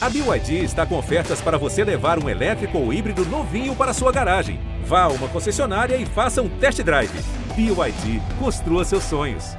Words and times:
A 0.00 0.08
BYD 0.08 0.62
está 0.64 0.86
com 0.86 0.96
ofertas 0.96 1.40
para 1.40 1.58
você 1.58 1.82
levar 1.82 2.22
um 2.22 2.28
elétrico 2.28 2.78
ou 2.78 2.92
híbrido 2.92 3.24
novinho 3.26 3.74
para 3.74 3.92
sua 3.92 4.12
garagem. 4.12 4.60
Vá 4.84 5.02
a 5.02 5.08
uma 5.08 5.26
concessionária 5.28 5.96
e 5.96 6.06
faça 6.06 6.40
um 6.40 6.48
test 6.48 6.80
drive. 6.82 7.10
BYD, 7.56 8.20
construa 8.38 8.84
seus 8.84 9.02
sonhos. 9.02 9.56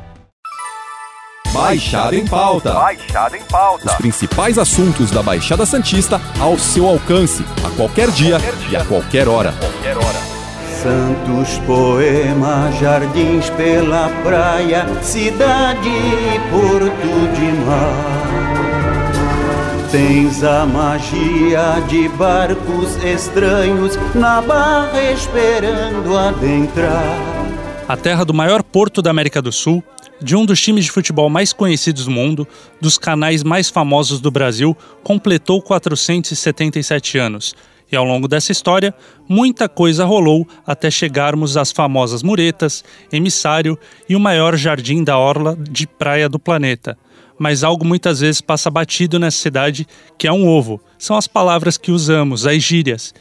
Baixada 1.51 2.15
em 2.15 2.25
pauta. 2.25 2.71
Baixada 2.73 3.35
em 3.35 3.43
pauta. 3.43 3.85
Os 3.87 3.93
principais 3.95 4.57
assuntos 4.57 5.11
da 5.11 5.21
Baixada 5.21 5.65
Santista 5.65 6.21
ao 6.39 6.57
seu 6.57 6.87
alcance, 6.87 7.43
a 7.65 7.69
qualquer 7.75 8.09
dia, 8.11 8.39
Qualquer 8.39 8.55
dia. 8.55 8.69
e 8.69 8.75
a 8.81 8.85
qualquer 8.85 9.27
hora. 9.27 9.51
Qualquer 9.53 9.97
hora. 9.97 10.19
Santos 10.81 11.57
poemas, 11.65 12.75
jardins 12.79 13.49
pela 13.49 14.07
praia, 14.23 14.85
cidade 15.01 15.89
e 15.89 16.39
porto 16.49 17.35
de 17.35 17.51
mar. 17.65 18.48
Tens 19.91 20.43
a 20.43 20.67
magia 20.67 21.81
de 21.87 22.07
barcos 22.09 22.95
estranhos 23.03 23.95
na 24.13 24.39
barra 24.39 25.11
esperando 25.11 26.15
adentrar. 26.15 27.17
a 27.87 27.97
terra 27.97 28.23
do 28.23 28.31
maior 28.31 28.61
porto 28.61 29.01
da 29.01 29.09
América 29.09 29.41
do 29.41 29.51
Sul, 29.51 29.83
de 30.21 30.35
um 30.35 30.45
dos 30.45 30.61
times 30.61 30.85
de 30.85 30.91
futebol 30.91 31.27
mais 31.27 31.51
conhecidos 31.51 32.05
do 32.05 32.11
mundo, 32.11 32.47
dos 32.79 32.99
canais 32.99 33.41
mais 33.41 33.67
famosos 33.67 34.21
do 34.21 34.29
Brasil, 34.29 34.77
completou 35.03 35.59
477 35.59 37.17
anos. 37.17 37.55
E 37.91 37.95
ao 37.95 38.05
longo 38.05 38.27
dessa 38.27 38.51
história, 38.51 38.93
muita 39.27 39.67
coisa 39.67 40.05
rolou 40.05 40.47
até 40.67 40.91
chegarmos 40.91 41.57
às 41.57 41.71
famosas 41.71 42.21
muretas, 42.21 42.83
emissário 43.11 43.75
e 44.07 44.15
o 44.15 44.19
maior 44.19 44.55
jardim 44.55 45.03
da 45.03 45.17
orla 45.17 45.57
de 45.59 45.87
praia 45.87 46.29
do 46.29 46.37
planeta. 46.37 46.95
Mas 47.39 47.63
algo 47.63 47.85
muitas 47.85 48.19
vezes 48.19 48.41
passa 48.41 48.69
batido 48.69 49.17
nessa 49.17 49.37
cidade, 49.37 49.87
que 50.17 50.27
é 50.27 50.31
um 50.31 50.45
ovo. 50.45 50.81
São 50.97 51.15
as 51.15 51.25
palavras 51.25 51.77
que 51.77 51.89
usamos, 51.89 52.45
as 52.45 52.61
gírias. 52.61 53.13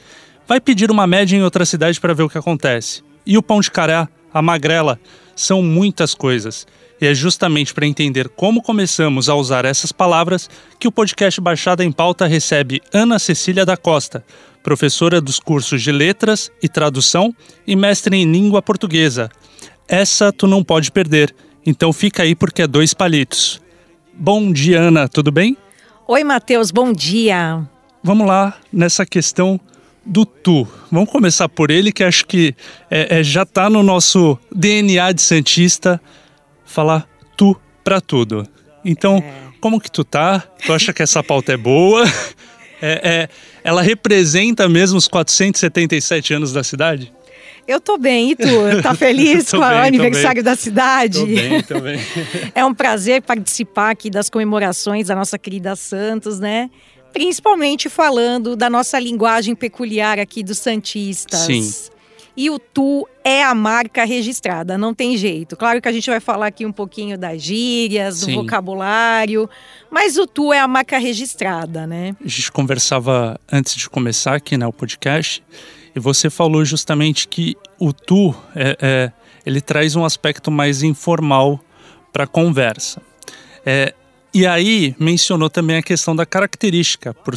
Vai 0.47 0.61
pedir 0.61 0.91
uma 0.91 1.07
média 1.07 1.37
em 1.37 1.43
outra 1.43 1.65
cidade 1.65 2.01
para 2.01 2.13
ver 2.13 2.25
o 2.25 2.29
que 2.29 2.37
acontece. 2.37 3.03
E 3.25 3.39
o 3.39 3.43
pão 3.43 3.61
de 3.61 3.71
cará, 3.71 4.09
a 4.35 4.43
magrela, 4.43 4.99
são 5.37 5.63
muitas 5.63 6.15
coisas. 6.15 6.67
E 7.01 7.07
é 7.07 7.15
justamente 7.15 7.73
para 7.73 7.87
entender 7.87 8.29
como 8.29 8.61
começamos 8.61 9.29
a 9.29 9.35
usar 9.35 9.65
essas 9.65 9.93
palavras 9.93 10.51
que 10.81 10.89
o 10.89 10.93
podcast 10.93 11.41
Baixada 11.41 11.85
em 11.85 11.93
Pauta 11.93 12.27
recebe 12.27 12.83
Ana 12.93 13.21
Cecília 13.21 13.65
da 13.65 13.77
Costa, 13.77 14.25
professora 14.65 15.21
dos 15.21 15.39
cursos 15.39 15.81
de 15.81 15.93
Letras 15.93 16.51
e 16.61 16.69
Tradução 16.69 17.33
e 17.65 17.77
mestre 17.77 18.17
em 18.17 18.31
Língua 18.31 18.61
Portuguesa. 18.61 19.31
Essa 19.87 20.33
tu 20.33 20.49
não 20.49 20.65
pode 20.65 20.91
perder, 20.91 21.33
então 21.65 21.93
fica 21.93 22.25
aí 22.25 22.35
porque 22.35 22.63
é 22.63 22.67
dois 22.67 22.93
palitos. 22.93 23.61
Bom 24.21 24.53
dia, 24.53 24.81
Ana, 24.81 25.09
tudo 25.09 25.31
bem? 25.31 25.57
Oi, 26.09 26.25
Matheus, 26.25 26.73
bom 26.73 26.93
dia. 26.93 27.65
Vamos 28.03 28.27
lá 28.27 28.59
nessa 28.73 29.07
questão 29.07 29.61
do 30.05 30.27
tu. 30.27 30.67
Vamos 30.91 31.09
começar 31.09 31.49
por 31.49 31.71
ele, 31.71 31.93
que 31.93 32.03
acho 32.03 32.27
que 32.27 32.53
é, 32.91 33.21
é, 33.21 33.23
já 33.23 33.45
está 33.45 33.71
no 33.71 33.81
nosso 33.81 34.37
DNA 34.53 35.13
de 35.13 35.23
Santista 35.23 36.01
falar 36.65 37.09
tu 37.37 37.57
para 37.85 38.01
tudo. 38.01 38.45
Então, 38.85 39.23
como 39.61 39.81
que 39.81 39.89
tu 39.89 40.03
tá? 40.03 40.41
Tu 40.67 40.73
acha 40.73 40.93
que 40.93 41.01
essa 41.01 41.23
pauta 41.23 41.53
é 41.53 41.57
boa? 41.57 42.05
É, 42.81 43.01
é, 43.03 43.29
ela 43.65 43.83
representa 43.83 44.69
mesmo 44.69 44.99
os 44.99 45.09
477 45.09 46.33
anos 46.33 46.53
da 46.53 46.63
cidade? 46.63 47.13
Eu 47.69 47.83
tô 47.83 47.99
bem, 47.99 48.31
e 48.31 48.35
tu? 48.37 48.49
Tá 48.83 48.95
feliz 48.95 49.51
com 49.51 49.59
o 49.59 49.63
aniversário 49.63 50.43
da 50.43 50.57
cidade? 50.57 51.19
Tô 51.21 51.27
bem, 51.27 51.63
tô 51.63 51.81
bem. 51.81 51.99
É 52.55 52.65
um 52.65 52.73
prazer 52.73 53.21
participar 53.21 53.91
aqui 53.91 54.09
das 54.09 54.31
comemorações 54.31 55.09
da 55.09 55.15
nossa 55.15 55.39
querida 55.39 55.77
Santos, 55.77 56.41
né? 56.41 56.71
Principalmente 57.13 57.91
falando 57.91 58.57
da 58.57 58.71
nossa 58.71 58.99
linguagem 58.99 59.55
peculiar 59.55 60.19
aqui 60.19 60.43
dos 60.43 60.59
Santistas. 60.59 61.41
Sim. 61.41 61.71
E 62.35 62.49
o 62.49 62.59
tu 62.59 63.07
é 63.23 63.43
a 63.43 63.55
marca 63.55 64.05
registrada, 64.05 64.79
não 64.79 64.95
tem 64.95 65.17
jeito. 65.17 65.57
Claro 65.57 65.83
que 65.83 65.89
a 65.89 65.93
gente 65.93 66.09
vai 66.09 66.21
falar 66.21 66.47
aqui 66.47 66.65
um 66.65 66.73
pouquinho 66.73 67.19
das 67.19 67.43
gírias, 67.43 68.21
do 68.21 68.27
Sim. 68.27 68.35
vocabulário, 68.37 69.51
mas 69.91 70.17
o 70.17 70.27
tu 70.27 70.53
é 70.53 70.61
a 70.61 70.69
marca 70.69 70.99
registrada, 70.99 71.87
né? 71.87 72.17
A 72.25 72.29
gente 72.29 72.51
conversava 72.51 73.39
antes 73.51 73.75
de 73.75 73.91
começar 73.91 74.37
aqui 74.37 74.57
né, 74.57 74.67
o 74.67 74.73
podcast 74.73 75.43
e 75.95 76.01
você 76.01 76.31
falou 76.31 76.65
justamente 76.65 77.29
que 77.29 77.57
o 77.79 77.93
tu 77.93 78.35
é, 78.55 78.77
é- 78.81 79.13
ele 79.45 79.61
traz 79.61 79.97
um 79.97 80.05
aspecto 80.05 80.51
mais 80.51 80.83
informal 80.83 81.61
para 82.13 82.25
a 82.25 82.27
conversa. 82.27 83.01
É, 83.65 83.95
e 84.33 84.47
aí 84.47 84.95
mencionou 84.99 85.49
também 85.49 85.77
a 85.77 85.83
questão 85.83 86.15
da 86.15 86.27
característica, 86.27 87.15
por 87.15 87.35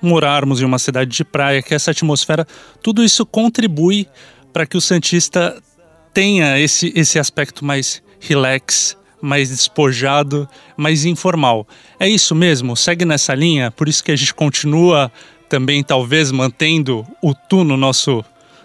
morarmos 0.00 0.60
em 0.60 0.64
uma 0.64 0.78
cidade 0.78 1.10
de 1.10 1.24
praia, 1.24 1.62
que 1.62 1.74
essa 1.74 1.90
atmosfera, 1.90 2.46
tudo 2.82 3.04
isso 3.04 3.24
contribui 3.24 4.08
para 4.52 4.66
que 4.66 4.76
o 4.76 4.80
Santista 4.80 5.62
tenha 6.12 6.58
esse, 6.58 6.92
esse 6.96 7.18
aspecto 7.18 7.64
mais 7.64 8.02
relax, 8.20 8.96
mais 9.20 9.50
despojado, 9.50 10.48
mais 10.76 11.04
informal. 11.04 11.66
É 11.98 12.08
isso 12.08 12.34
mesmo? 12.34 12.76
Segue 12.76 13.04
nessa 13.04 13.34
linha? 13.34 13.70
Por 13.70 13.88
isso 13.88 14.02
que 14.02 14.10
a 14.10 14.16
gente 14.16 14.34
continua 14.34 15.10
também, 15.52 15.84
talvez, 15.84 16.32
mantendo 16.32 17.06
o 17.22 17.34
tu 17.34 17.62
no 17.62 17.76
nosso, 17.76 18.24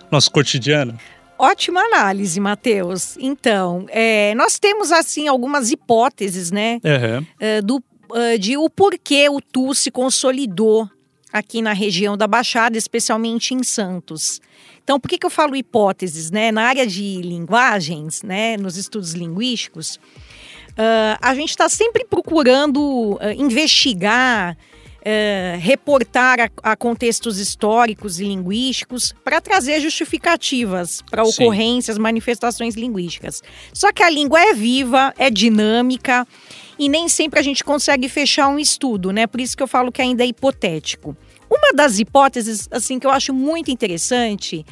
nosso 0.09 0.31
cotidiano? 0.31 0.97
Ótima 1.37 1.81
análise, 1.81 2.39
Matheus. 2.39 3.17
Então, 3.19 3.85
é, 3.89 4.33
nós 4.35 4.57
temos 4.57 4.89
assim 4.89 5.27
algumas 5.27 5.69
hipóteses, 5.69 6.49
né, 6.49 6.79
Uhum. 6.85 7.25
é, 7.41 7.61
do, 7.61 7.83
é, 8.13 8.37
de 8.37 8.55
o 8.55 8.69
porquê 8.69 9.27
o 9.27 9.41
Tu 9.41 9.75
se 9.75 9.91
consolidou 9.91 10.89
aqui 11.33 11.61
na 11.61 11.73
região 11.73 12.15
da 12.15 12.25
Baixada, 12.25 12.77
especialmente 12.77 13.53
em 13.53 13.63
Santos. 13.63 14.39
Então, 14.81 14.97
por 14.97 15.09
que, 15.09 15.17
que 15.17 15.25
eu 15.25 15.29
falo 15.29 15.57
hipóteses, 15.57 16.31
né? 16.31 16.53
Na 16.53 16.61
área 16.61 16.87
de 16.87 17.21
linguagens, 17.21 18.23
né, 18.23 18.55
nos 18.55 18.77
estudos 18.77 19.11
linguísticos, 19.11 19.99
ah, 20.77 21.17
a 21.21 21.35
gente 21.35 21.49
está 21.49 21.67
sempre 21.67 22.05
procurando 22.05 23.17
ah, 23.19 23.33
investigar, 23.33 24.55
eh, 25.09 25.57
reportar 25.61 26.37
a, 26.41 26.49
a 26.71 26.75
contextos 26.75 27.39
históricos 27.39 28.19
e 28.19 28.25
linguísticos 28.25 29.13
para 29.23 29.39
trazer 29.39 29.79
justificativas 29.79 31.01
para 31.09 31.23
Sim. 31.23 31.31
ocorrências, 31.43 31.97
manifestações 31.97 32.75
linguísticas. 32.75 33.41
Só 33.73 33.93
que 33.93 34.03
a 34.03 34.09
língua 34.09 34.37
é 34.41 34.53
viva, 34.53 35.13
é 35.17 35.29
dinâmica 35.29 36.27
e 36.77 36.89
nem 36.89 37.07
sempre 37.07 37.39
a 37.39 37.43
gente 37.43 37.63
consegue 37.63 38.09
fechar 38.09 38.49
um 38.49 38.59
estudo, 38.59 39.11
né? 39.13 39.25
Por 39.27 39.39
isso 39.39 39.55
que 39.55 39.63
eu 39.63 39.67
falo 39.67 39.93
que 39.93 40.01
ainda 40.01 40.25
é 40.25 40.27
hipotético. 40.27 41.15
Uma 41.49 41.71
das 41.73 41.99
hipóteses, 41.99 42.67
assim, 42.69 42.99
que 42.99 43.07
eu 43.07 43.11
acho 43.11 43.33
muito 43.33 43.71
interessante 43.71 44.65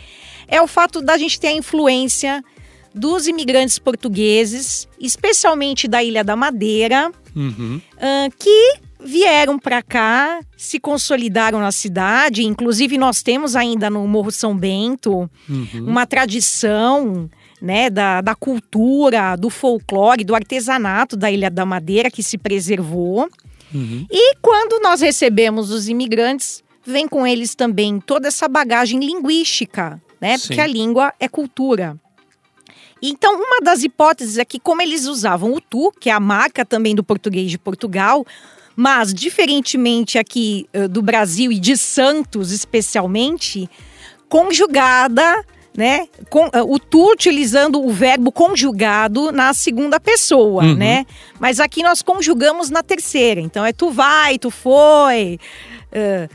é 0.50 0.62
o 0.62 0.68
fato 0.68 1.02
da 1.02 1.18
gente 1.18 1.40
ter 1.40 1.48
a 1.48 1.54
influência 1.54 2.44
dos 2.94 3.26
imigrantes 3.26 3.80
portugueses, 3.80 4.86
especialmente 5.00 5.88
da 5.88 6.04
Ilha 6.04 6.26
da 6.26 6.36
Madeira, 6.36 7.10
Uhum. 7.34 7.82
ah, 7.98 8.28
que 8.38 8.80
vieram 9.06 9.60
para 9.60 9.84
cá, 9.84 10.40
se 10.58 10.80
consolidaram 10.80 11.60
na 11.60 11.72
cidade. 11.72 12.44
Inclusive, 12.44 12.98
nós 12.98 13.22
temos 13.22 13.56
ainda 13.56 13.90
no 13.90 14.06
Morro 14.08 14.32
São 14.32 14.58
Bento 14.58 15.30
Uhum. 15.48 15.86
uma 15.88 16.06
tradição 16.08 17.30
né, 17.62 17.90
da, 17.90 18.22
da 18.22 18.34
cultura, 18.34 19.36
do 19.36 19.50
folclore, 19.50 20.24
do 20.24 20.34
artesanato 20.34 21.16
da 21.16 21.32
Ilha 21.32 21.50
da 21.50 21.66
Madeira 21.66 22.10
que 22.10 22.24
se 22.24 22.38
preservou. 22.38 23.30
Uhum. 23.74 24.06
E 24.10 24.36
quando 24.42 24.82
nós 24.82 25.02
recebemos 25.02 25.72
os 25.72 25.88
imigrantes, 25.88 26.64
vem 26.84 27.08
com 27.08 27.26
eles 27.28 27.54
também 27.54 28.00
toda 28.00 28.28
essa 28.28 28.48
bagagem 28.48 29.00
linguística, 29.00 30.02
né? 30.20 30.38
Sim. 30.38 30.48
Porque 30.48 30.62
a 30.62 30.68
língua 30.68 31.14
é 31.20 31.28
cultura. 31.28 31.96
Então, 33.02 33.36
uma 33.36 33.62
das 33.62 33.84
hipóteses 33.84 34.38
é 34.38 34.46
que, 34.46 34.60
como 34.60 34.82
eles 34.82 35.06
usavam 35.06 35.54
o 35.54 35.62
tu, 35.62 35.92
que 36.00 36.10
é 36.10 36.14
a 36.14 36.20
marca 36.20 36.66
também 36.66 36.96
do 36.96 37.04
português 37.04 37.52
de 37.52 37.58
Portugal, 37.58 38.26
mas 38.76 39.14
diferentemente 39.14 40.18
aqui 40.18 40.68
eh, 40.74 40.88
do 40.88 41.02
Brasil 41.02 41.52
e 41.52 41.60
de 41.60 41.78
Santos 41.78 42.52
especialmente, 42.52 43.70
conjugada, 44.30 45.44
né? 45.78 46.08
Com, 46.30 46.46
eh, 46.54 46.62
o 46.62 46.78
tu 46.80 47.12
utilizando 47.12 47.82
o 47.84 47.90
verbo 47.90 48.32
conjugado 48.32 49.32
na 49.32 49.54
segunda 49.54 50.00
pessoa, 50.00 50.64
Uhum. 50.64 50.76
né? 50.76 51.06
Mas 51.40 51.60
aqui 51.60 51.82
nós 51.84 52.02
conjugamos 52.02 52.70
na 52.70 52.82
terceira. 52.84 53.42
Então 53.42 53.66
é 53.66 53.74
tu 53.74 53.92
vai, 53.92 54.38
tu 54.38 54.50
foi, 54.52 55.40
eh, 55.92 56.30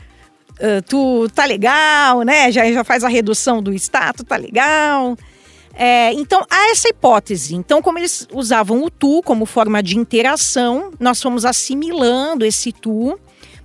eh, 0.59 0.81
tu 0.81 1.27
tá 1.33 1.45
legal, 1.45 2.21
né? 2.21 2.51
Já, 2.51 2.71
já 2.71 2.83
faz 2.83 3.03
a 3.03 3.07
redução 3.09 3.61
do 3.63 3.73
está, 3.73 4.13
tu 4.13 4.23
tá 4.23 4.35
legal. 4.37 5.15
É, 5.73 6.13
então, 6.13 6.45
há 6.49 6.71
essa 6.71 6.89
hipótese. 6.89 7.55
Então, 7.55 7.81
como 7.81 7.97
eles 7.97 8.27
usavam 8.33 8.83
o 8.83 8.89
tu 8.89 9.21
como 9.23 9.45
forma 9.45 9.81
de 9.81 9.97
interação, 9.97 10.91
nós 10.99 11.21
fomos 11.21 11.45
assimilando 11.45 12.45
esse 12.45 12.71
tu. 12.71 13.19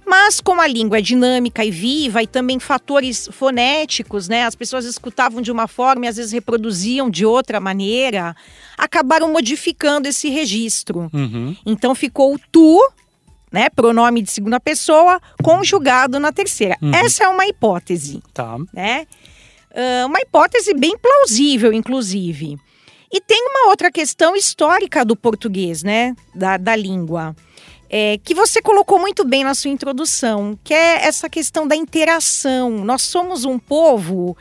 Mas 0.08 0.40
como 0.40 0.60
a 0.60 0.68
língua 0.68 0.98
é 0.98 1.02
dinâmica 1.02 1.64
e 1.64 1.70
viva 1.72 2.22
e 2.22 2.28
também 2.28 2.60
fatores 2.60 3.28
fonéticos, 3.32 4.28
né? 4.28 4.44
As 4.44 4.54
pessoas 4.54 4.84
escutavam 4.84 5.42
de 5.42 5.50
uma 5.50 5.66
forma 5.66 6.04
e 6.06 6.08
às 6.08 6.16
vezes 6.16 6.30
reproduziam 6.30 7.10
de 7.10 7.26
outra 7.26 7.58
maneira, 7.58 8.36
acabaram 8.78 9.32
modificando 9.32 10.06
esse 10.06 10.28
registro. 10.28 11.10
Uhum. 11.12 11.56
Então 11.66 11.92
ficou 11.92 12.32
o 12.32 12.38
tu, 12.52 12.78
né? 13.50 13.68
Pronome 13.68 14.22
de 14.22 14.30
segunda 14.30 14.60
pessoa 14.60 15.20
conjugado 15.42 16.20
na 16.20 16.30
terceira. 16.30 16.76
Uhum. 16.80 16.94
Essa 16.94 17.24
é 17.24 17.28
uma 17.28 17.44
hipótese, 17.44 18.22
Tá. 18.32 18.56
né? 18.72 19.08
Ah, 19.76 20.06
uma 20.06 20.20
hipótese 20.20 20.73
bem 20.75 20.96
plausível, 20.96 21.73
inclusive. 21.73 22.56
E 23.12 23.20
tem 23.20 23.40
uma 23.49 23.69
outra 23.70 23.90
questão 23.93 24.34
histórica 24.34 25.05
do 25.05 25.14
português, 25.14 25.82
né? 25.82 26.17
Da, 26.34 26.56
da 26.56 26.75
língua. 26.75 27.37
é, 27.88 28.19
que 28.19 28.34
você 28.34 28.61
colocou 28.61 28.99
muito 28.99 29.25
bem 29.25 29.44
na 29.44 29.55
sua 29.55 29.70
introdução, 29.70 30.58
que 30.64 30.75
é 30.75 31.06
essa 31.06 31.28
questão 31.31 31.69
da 31.69 31.76
interação. 31.76 32.69
Nós 32.84 33.02
somos 33.02 33.44
um 33.44 33.61
povo 33.61 34.37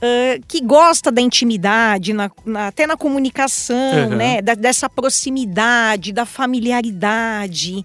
ah, 0.00 0.38
que 0.48 0.62
gosta 0.62 1.10
da 1.12 1.20
intimidade, 1.20 2.14
na- 2.14 2.30
na- 2.44 2.68
até 2.68 2.86
na 2.86 2.96
comunicação, 2.96 4.08
Uhum. 4.10 4.16
né? 4.16 4.40
Da- 4.40 4.54
dessa 4.54 4.88
proximidade, 4.88 6.10
da 6.12 6.24
familiaridade. 6.24 7.84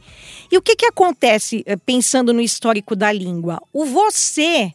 E 0.51 0.57
o 0.57 0.61
que, 0.61 0.75
que 0.75 0.85
acontece 0.85 1.63
eh, 1.65 1.75
pensando 1.75 2.33
no 2.33 2.41
histórico 2.41 2.95
da 2.95 3.11
língua? 3.11 3.61
O 3.73 3.85
você, 3.85 4.71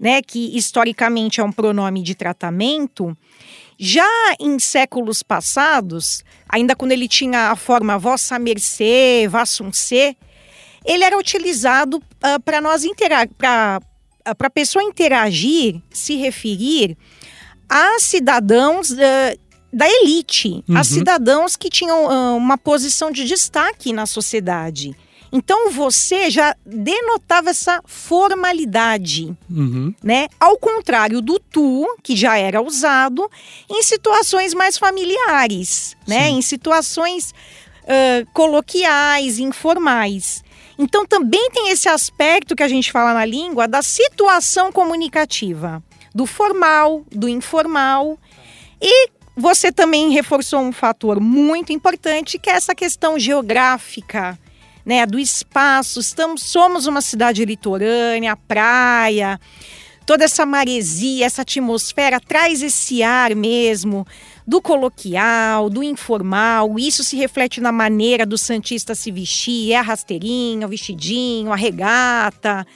né, 0.00 0.22
que 0.22 0.56
historicamente 0.56 1.40
é 1.40 1.44
um 1.44 1.52
pronome 1.52 2.02
de 2.02 2.14
tratamento, 2.14 3.14
já 3.78 4.08
em 4.40 4.58
séculos 4.58 5.22
passados, 5.22 6.24
ainda 6.48 6.74
quando 6.74 6.92
ele 6.92 7.06
tinha 7.06 7.50
a 7.50 7.56
forma 7.56 7.98
vossa 7.98 8.38
mercê, 8.38 9.28
vassum 9.28 9.70
se, 9.72 10.16
ele 10.84 11.04
era 11.04 11.18
utilizado 11.18 12.02
para 12.44 12.60
nós 12.60 12.82
para 13.36 13.78
a 14.38 14.50
pessoa 14.50 14.82
interagir, 14.82 15.80
se 15.90 16.16
referir 16.16 16.96
a 17.68 17.98
cidadãos 18.00 18.90
ah, 18.92 19.36
da 19.72 19.86
elite, 19.88 20.64
a 20.70 20.78
Uhum. 20.78 20.84
cidadãos 20.84 21.56
que 21.56 21.70
tinham 21.70 22.10
ah, 22.10 22.34
uma 22.34 22.58
posição 22.58 23.10
de 23.10 23.24
destaque 23.24 23.92
na 23.92 24.06
sociedade. 24.06 24.96
Então 25.32 25.70
você 25.70 26.28
já 26.28 26.56
denotava 26.66 27.50
essa 27.50 27.80
formalidade 27.86 29.36
Uhum. 29.48 29.94
né? 30.02 30.28
Ao 30.38 30.56
contrário 30.58 31.20
do 31.20 31.38
tu, 31.38 31.86
que 32.02 32.16
já 32.16 32.36
era 32.36 32.60
usado 32.60 33.30
em 33.68 33.82
situações 33.82 34.54
mais 34.54 34.76
familiares, 34.76 35.96
né? 36.06 36.26
Sim. 36.26 36.38
Em 36.38 36.42
situações 36.42 37.32
ah, 37.86 38.24
coloquiais, 38.32 39.38
informais. 39.38 40.44
Então 40.78 41.04
também 41.04 41.50
tem 41.50 41.70
esse 41.70 41.88
aspecto 41.88 42.56
que 42.56 42.62
a 42.62 42.68
gente 42.68 42.90
fala 42.90 43.12
na 43.12 43.24
língua 43.24 43.68
da 43.68 43.82
situação 43.82 44.72
comunicativa, 44.72 45.82
do 46.14 46.24
formal, 46.24 47.04
do 47.10 47.28
informal. 47.28 48.18
E 48.80 49.10
você 49.36 49.70
também 49.72 50.10
reforçou 50.10 50.60
um 50.60 50.72
fator 50.72 51.20
muito 51.20 51.72
importante, 51.72 52.38
que 52.38 52.48
é 52.48 52.54
essa 52.54 52.74
questão 52.74 53.18
geográfica, 53.18 54.38
né, 54.84 55.06
do 55.06 55.18
espaço. 55.18 56.00
Estamos, 56.00 56.42
somos 56.42 56.86
uma 56.86 57.00
cidade 57.00 57.44
litorânea, 57.44 58.36
praia, 58.36 59.38
toda 60.06 60.24
essa 60.24 60.44
maresia, 60.44 61.26
essa 61.26 61.42
atmosfera 61.42 62.18
traz 62.18 62.62
esse 62.62 63.02
ar 63.02 63.34
mesmo 63.34 64.06
do 64.46 64.60
coloquial, 64.60 65.70
do 65.70 65.82
informal. 65.82 66.78
Isso 66.78 67.04
se 67.04 67.16
reflete 67.16 67.60
na 67.60 67.70
maneira 67.70 68.26
do 68.26 68.36
santista 68.36 68.94
se 68.94 69.10
vestir, 69.10 69.72
é 69.72 69.76
a 69.76 69.82
rasteirinha, 69.82 70.66
o 70.66 70.70
vestidinho, 70.70 71.52
a 71.52 71.56
regata. 71.56 72.66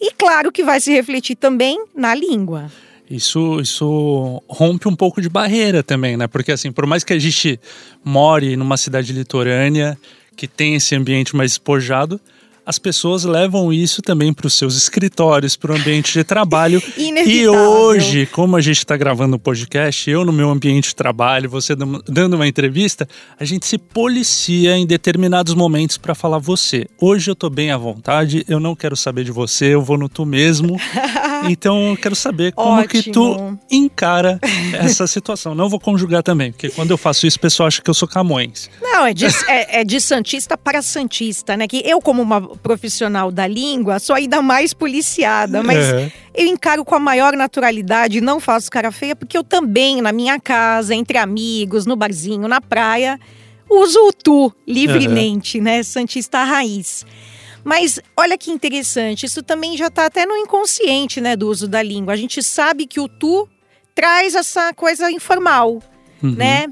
E 0.00 0.12
claro 0.12 0.52
que 0.52 0.62
vai 0.62 0.80
se 0.80 0.92
refletir 0.92 1.36
também 1.36 1.82
na 1.94 2.14
língua. 2.14 2.70
Isso, 3.08 3.60
isso 3.60 4.42
rompe 4.48 4.88
um 4.88 4.96
pouco 4.96 5.20
de 5.20 5.28
barreira 5.28 5.82
também, 5.82 6.16
né? 6.16 6.26
Porque 6.26 6.52
assim, 6.52 6.72
por 6.72 6.86
mais 6.86 7.04
que 7.04 7.12
a 7.12 7.18
gente 7.18 7.58
more 8.04 8.56
numa 8.56 8.76
cidade 8.76 9.12
litorânea 9.12 9.98
que 10.36 10.48
tem 10.48 10.74
esse 10.74 10.94
ambiente 10.94 11.36
mais 11.36 11.52
espojado, 11.52 12.20
as 12.64 12.78
pessoas 12.78 13.24
levam 13.24 13.72
isso 13.72 14.00
também 14.00 14.32
para 14.32 14.46
os 14.46 14.54
seus 14.54 14.76
escritórios, 14.76 15.56
para 15.56 15.72
o 15.72 15.76
ambiente 15.76 16.12
de 16.12 16.24
trabalho. 16.24 16.82
e 16.96 17.48
hoje, 17.48 18.26
como 18.26 18.56
a 18.56 18.60
gente 18.60 18.78
está 18.78 18.96
gravando 18.96 19.36
o 19.36 19.38
podcast, 19.38 20.08
eu 20.08 20.24
no 20.24 20.32
meu 20.32 20.48
ambiente 20.48 20.88
de 20.88 20.94
trabalho, 20.94 21.50
você 21.50 21.74
dando 21.74 22.34
uma 22.34 22.46
entrevista, 22.46 23.08
a 23.38 23.44
gente 23.44 23.66
se 23.66 23.78
policia 23.78 24.76
em 24.76 24.86
determinados 24.86 25.54
momentos 25.54 25.98
para 25.98 26.14
falar 26.14 26.38
você. 26.38 26.86
Hoje 27.00 27.30
eu 27.30 27.34
tô 27.34 27.50
bem 27.50 27.70
à 27.72 27.76
vontade, 27.76 28.44
eu 28.48 28.60
não 28.60 28.76
quero 28.76 28.96
saber 28.96 29.24
de 29.24 29.32
você, 29.32 29.74
eu 29.74 29.82
vou 29.82 29.98
no 29.98 30.08
tu 30.08 30.24
mesmo. 30.24 30.76
então 31.50 31.90
eu 31.90 31.96
quero 31.96 32.14
saber 32.14 32.52
como 32.52 32.86
que 32.86 33.10
tu 33.10 33.32
Ótimo. 33.32 33.60
encara 33.70 34.38
essa 34.74 35.06
situação. 35.06 35.54
Não 35.54 35.68
vou 35.68 35.80
conjugar 35.80 36.22
também, 36.22 36.52
porque 36.52 36.70
quando 36.70 36.92
eu 36.92 36.98
faço 36.98 37.26
isso, 37.26 37.38
o 37.38 37.40
pessoal 37.40 37.66
acha 37.66 37.82
que 37.82 37.90
eu 37.90 37.94
sou 37.94 38.06
Camões. 38.06 38.70
Não, 38.80 39.06
é 39.06 39.12
de, 39.12 39.26
é, 39.48 39.80
é 39.80 39.84
de 39.84 40.00
Santista 40.00 40.56
para 40.56 40.80
Santista, 40.80 41.56
né? 41.56 41.66
Que 41.66 41.82
eu, 41.84 42.00
como 42.00 42.22
uma 42.22 42.51
profissional 42.62 43.30
da 43.30 43.46
língua, 43.46 43.98
sou 43.98 44.14
ainda 44.16 44.42
mais 44.42 44.72
policiada, 44.74 45.62
mas 45.62 45.92
Uhum. 45.92 46.10
eu 46.34 46.46
encaro 46.46 46.84
com 46.84 46.94
a 46.94 46.98
maior 46.98 47.34
naturalidade, 47.34 48.20
não 48.20 48.38
faço 48.40 48.70
cara 48.70 48.90
feia, 48.92 49.14
porque 49.16 49.36
eu 49.36 49.44
também, 49.44 50.00
na 50.02 50.12
minha 50.12 50.38
casa, 50.40 50.94
entre 50.94 51.18
amigos, 51.18 51.86
no 51.86 51.96
barzinho, 51.96 52.46
na 52.48 52.60
praia, 52.60 53.18
uso 53.70 53.98
o 54.08 54.12
tu 54.12 54.52
livremente, 54.66 55.60
né? 55.60 55.82
Santista 55.82 56.42
raiz. 56.44 57.04
Mas 57.64 58.00
olha 58.16 58.36
que 58.36 58.50
interessante, 58.50 59.24
isso 59.26 59.42
também 59.42 59.76
já 59.76 59.86
está 59.86 60.06
até 60.06 60.26
no 60.26 60.36
inconsciente, 60.36 61.20
né, 61.20 61.36
do 61.36 61.48
uso 61.48 61.68
da 61.68 61.80
língua. 61.82 62.12
A 62.12 62.16
gente 62.16 62.42
sabe 62.42 62.86
que 62.86 62.98
o 62.98 63.06
tu 63.08 63.48
traz 63.94 64.34
essa 64.34 64.72
coisa 64.74 65.10
informal, 65.10 65.80
Uhum. 66.22 66.32
né? 66.32 66.66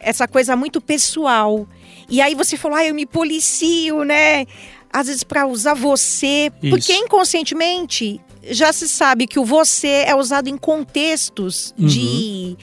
Essa 0.00 0.28
coisa 0.28 0.54
muito 0.54 0.80
pessoal. 0.80 1.66
E 2.10 2.20
aí 2.20 2.34
você 2.34 2.56
falou, 2.56 2.76
ah, 2.78 2.84
eu 2.84 2.94
me 2.94 3.04
policio, 3.06 4.04
né? 4.04 4.46
Às 4.92 5.06
vezes 5.06 5.22
para 5.22 5.46
usar 5.46 5.74
você, 5.74 6.50
porque 6.60 6.92
Isso. 6.92 7.04
inconscientemente 7.04 8.20
já 8.50 8.72
se 8.72 8.88
sabe 8.88 9.26
que 9.26 9.38
o 9.38 9.44
você 9.44 10.04
é 10.06 10.14
usado 10.14 10.48
em 10.48 10.56
contextos 10.56 11.74
de, 11.76 12.56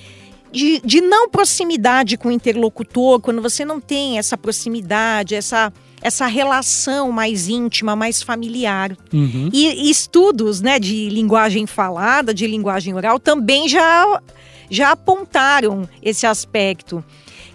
de, 0.51 0.81
de 0.83 1.01
não 1.01 1.29
proximidade 1.29 2.17
com 2.17 2.29
o 2.29 2.31
interlocutor, 2.31 3.19
quando 3.19 3.41
você 3.41 3.63
não 3.63 3.79
tem 3.79 4.17
essa 4.17 4.37
proximidade, 4.37 5.35
essa, 5.35 5.71
essa 6.01 6.25
relação 6.25 7.11
mais 7.11 7.47
íntima, 7.47 7.95
mais 7.95 8.21
familiar. 8.21 8.95
Uhum. 9.13 9.49
E, 9.51 9.87
e 9.87 9.89
estudos 9.89 10.61
né, 10.61 10.79
de 10.79 11.09
linguagem 11.09 11.67
falada, 11.67 12.33
de 12.33 12.47
linguagem 12.47 12.93
oral, 12.93 13.19
também 13.19 13.67
já, 13.67 14.21
já 14.69 14.91
apontaram 14.91 15.87
esse 16.01 16.25
aspecto. 16.25 17.03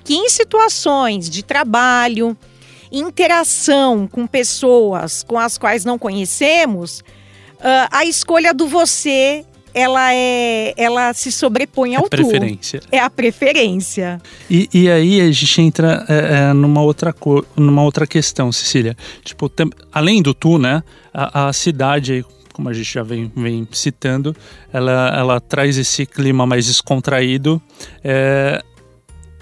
Que 0.04 0.14
em 0.14 0.28
situações 0.28 1.28
de 1.28 1.42
trabalho, 1.42 2.36
interação 2.90 4.06
com 4.06 4.26
pessoas 4.26 5.22
com 5.22 5.38
as 5.38 5.56
quais 5.58 5.84
não 5.84 5.98
conhecemos, 5.98 7.02
ah, 7.60 7.88
a 7.90 8.04
escolha 8.04 8.52
do 8.54 8.66
você 8.66 9.44
ela 9.72 10.12
é 10.12 10.74
ela 10.76 11.12
se 11.14 11.30
sobrepõe 11.30 11.94
ao 11.94 12.06
É 12.06 12.08
tu. 12.08 12.10
preferência. 12.10 12.80
É 12.90 12.98
a 12.98 13.08
preferência. 13.08 14.20
E, 14.50 14.68
e 14.74 14.90
aí 14.90 15.20
a 15.20 15.30
gente 15.30 15.62
entra 15.62 16.04
é, 16.08 16.48
é, 16.50 16.52
numa, 16.52 16.82
outra 16.82 17.12
co- 17.12 17.44
numa 17.56 17.82
outra 17.84 18.04
questão, 18.06 18.50
Cecília. 18.50 18.96
Tipo, 19.24 19.48
tem- 19.48 19.70
além 19.92 20.22
do 20.22 20.34
tu, 20.34 20.58
né? 20.58 20.82
A, 21.14 21.48
a 21.48 21.52
cidade, 21.52 22.12
aí, 22.14 22.24
como 22.52 22.68
a 22.68 22.72
gente 22.72 22.92
já 22.92 23.04
vem, 23.04 23.30
vem 23.36 23.66
citando, 23.70 24.34
ela, 24.72 25.14
ela 25.16 25.40
traz 25.40 25.78
esse 25.78 26.04
clima 26.04 26.44
mais 26.44 26.66
descontraído. 26.66 27.62
é, 28.02 28.60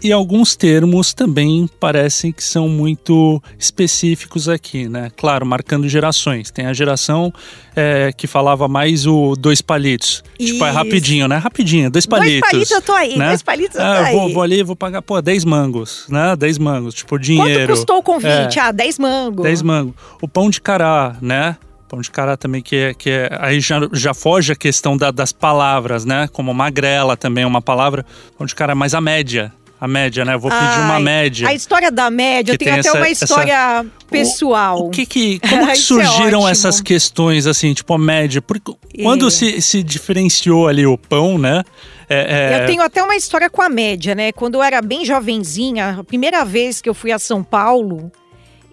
e 0.02 0.12
alguns 0.12 0.54
termos 0.56 1.12
também 1.12 1.68
parecem 1.80 2.30
que 2.32 2.42
são 2.44 2.68
muito 2.68 3.42
específicos 3.58 4.48
aqui, 4.48 4.88
né? 4.88 5.10
Claro, 5.16 5.44
marcando 5.46 5.88
gerações. 5.88 6.50
Tem 6.50 6.66
a 6.66 6.72
geração 6.72 7.32
é, 7.74 8.12
que 8.16 8.26
falava 8.26 8.68
mais 8.68 9.06
o 9.06 9.34
dois 9.36 9.60
palitos. 9.62 10.22
Tipo, 10.38 10.64
é 10.64 10.68
Isso. 10.68 10.76
rapidinho, 10.78 11.28
né? 11.28 11.36
Rapidinho, 11.36 11.90
dois 11.90 12.06
palitos. 12.06 12.40
Dois 12.40 12.50
palitos 12.52 12.70
eu 12.70 12.82
tô 12.82 12.92
aí, 12.92 13.16
né? 13.18 13.28
dois 13.28 13.42
palitos 13.42 13.76
eu 13.76 13.82
tô 13.82 13.86
Ah, 13.88 14.04
aí. 14.06 14.14
vou, 14.14 14.32
vou 14.32 14.42
ali, 14.42 14.62
vou 14.62 14.76
pagar, 14.76 15.02
pô, 15.02 15.20
10 15.20 15.44
mangos, 15.44 16.06
né? 16.08 16.34
10 16.36 16.58
mangos, 16.58 16.94
tipo, 16.94 17.18
dinheiro. 17.18 17.60
Quanto 17.66 17.70
custou 17.76 17.98
o 17.98 18.02
convite? 18.02 18.58
É. 18.58 18.62
Ah, 18.62 18.72
10 18.72 18.98
mangos. 18.98 19.42
10 19.42 19.62
mangos. 19.62 19.94
O 20.20 20.28
pão 20.28 20.50
de 20.50 20.60
cará, 20.60 21.16
né? 21.20 21.56
Pão 21.88 22.02
de 22.02 22.10
cará 22.10 22.36
também, 22.36 22.60
que 22.60 22.76
é. 22.76 22.92
Que 22.94 23.08
é 23.08 23.38
aí 23.40 23.60
já, 23.60 23.80
já 23.94 24.12
foge 24.12 24.52
a 24.52 24.54
questão 24.56 24.94
da- 24.94 25.10
das 25.10 25.32
palavras, 25.32 26.04
né? 26.04 26.28
Como 26.30 26.52
magrela 26.52 27.16
também 27.16 27.44
é 27.44 27.46
uma 27.46 27.62
palavra. 27.62 28.04
Pão 28.36 28.46
de 28.46 28.54
cará, 28.54 28.74
mas 28.74 28.92
a 28.92 29.00
média. 29.00 29.50
A 29.80 29.86
média, 29.86 30.24
né? 30.24 30.34
Eu 30.34 30.40
vou 30.40 30.50
pedir 30.50 30.64
uma 30.80 30.94
Ai, 30.96 31.02
média. 31.02 31.48
A 31.48 31.54
história 31.54 31.90
da 31.90 32.10
média, 32.10 32.52
eu 32.52 32.58
tenho 32.58 32.70
tem 32.72 32.80
até 32.80 32.88
essa- 32.88 32.98
uma 32.98 33.08
essa- 33.08 33.24
história 33.24 33.86
pessoal. 34.10 34.86
O 34.86 34.90
que 34.90 35.06
que, 35.06 35.38
como 35.40 35.66
que 35.66 35.70
é 35.72 35.74
surgiram 35.76 36.40
ótimo. 36.40 36.48
essas 36.48 36.80
questões, 36.80 37.46
assim, 37.46 37.72
tipo, 37.74 37.94
a 37.94 37.98
média? 37.98 38.42
Porque 38.42 38.72
quando 39.02 39.28
É. 39.28 39.30
se, 39.30 39.62
se 39.62 39.82
diferenciou 39.82 40.66
ali 40.66 40.84
o 40.86 40.98
pão, 40.98 41.38
né? 41.38 41.62
É, 42.08 42.54
é, 42.56 42.62
Eu 42.62 42.66
tenho 42.66 42.82
até 42.82 43.02
uma 43.02 43.14
história 43.14 43.48
com 43.50 43.62
a 43.62 43.68
média, 43.68 44.14
né? 44.14 44.32
Quando 44.32 44.56
eu 44.56 44.62
era 44.62 44.80
bem 44.82 45.04
jovenzinha, 45.04 45.96
a 46.00 46.04
primeira 46.04 46.44
vez 46.44 46.80
que 46.80 46.88
eu 46.88 46.94
fui 46.94 47.12
a 47.12 47.18
São 47.18 47.44
Paulo 47.44 48.10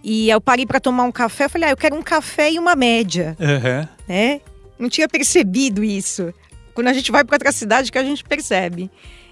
e 0.04 0.30
eu 0.30 0.40
parei 0.42 0.66
para 0.66 0.80
tomar 0.80 1.04
um 1.04 1.12
café, 1.12 1.46
eu 1.46 1.50
falei, 1.50 1.68
ah, 1.70 1.72
eu 1.74 1.78
quero 1.78 1.96
um 1.96 2.02
café 2.02 2.52
e 2.52 2.58
uma 2.58 2.76
média, 2.76 3.36
Aham. 3.40 3.88
né? 4.08 4.42
Não 4.80 4.90
tinha 4.90 5.08
percebido 5.08 5.84
isso. 5.84 6.34
Quando 6.74 6.88
a 6.88 6.94
gente 6.94 7.12
vai 7.12 7.24
para 7.24 7.36
outra 7.36 7.52
cidade 7.52 7.92
que 7.92 7.98
a 7.98 8.04
gente 8.04 8.24
percebe. 8.24 8.90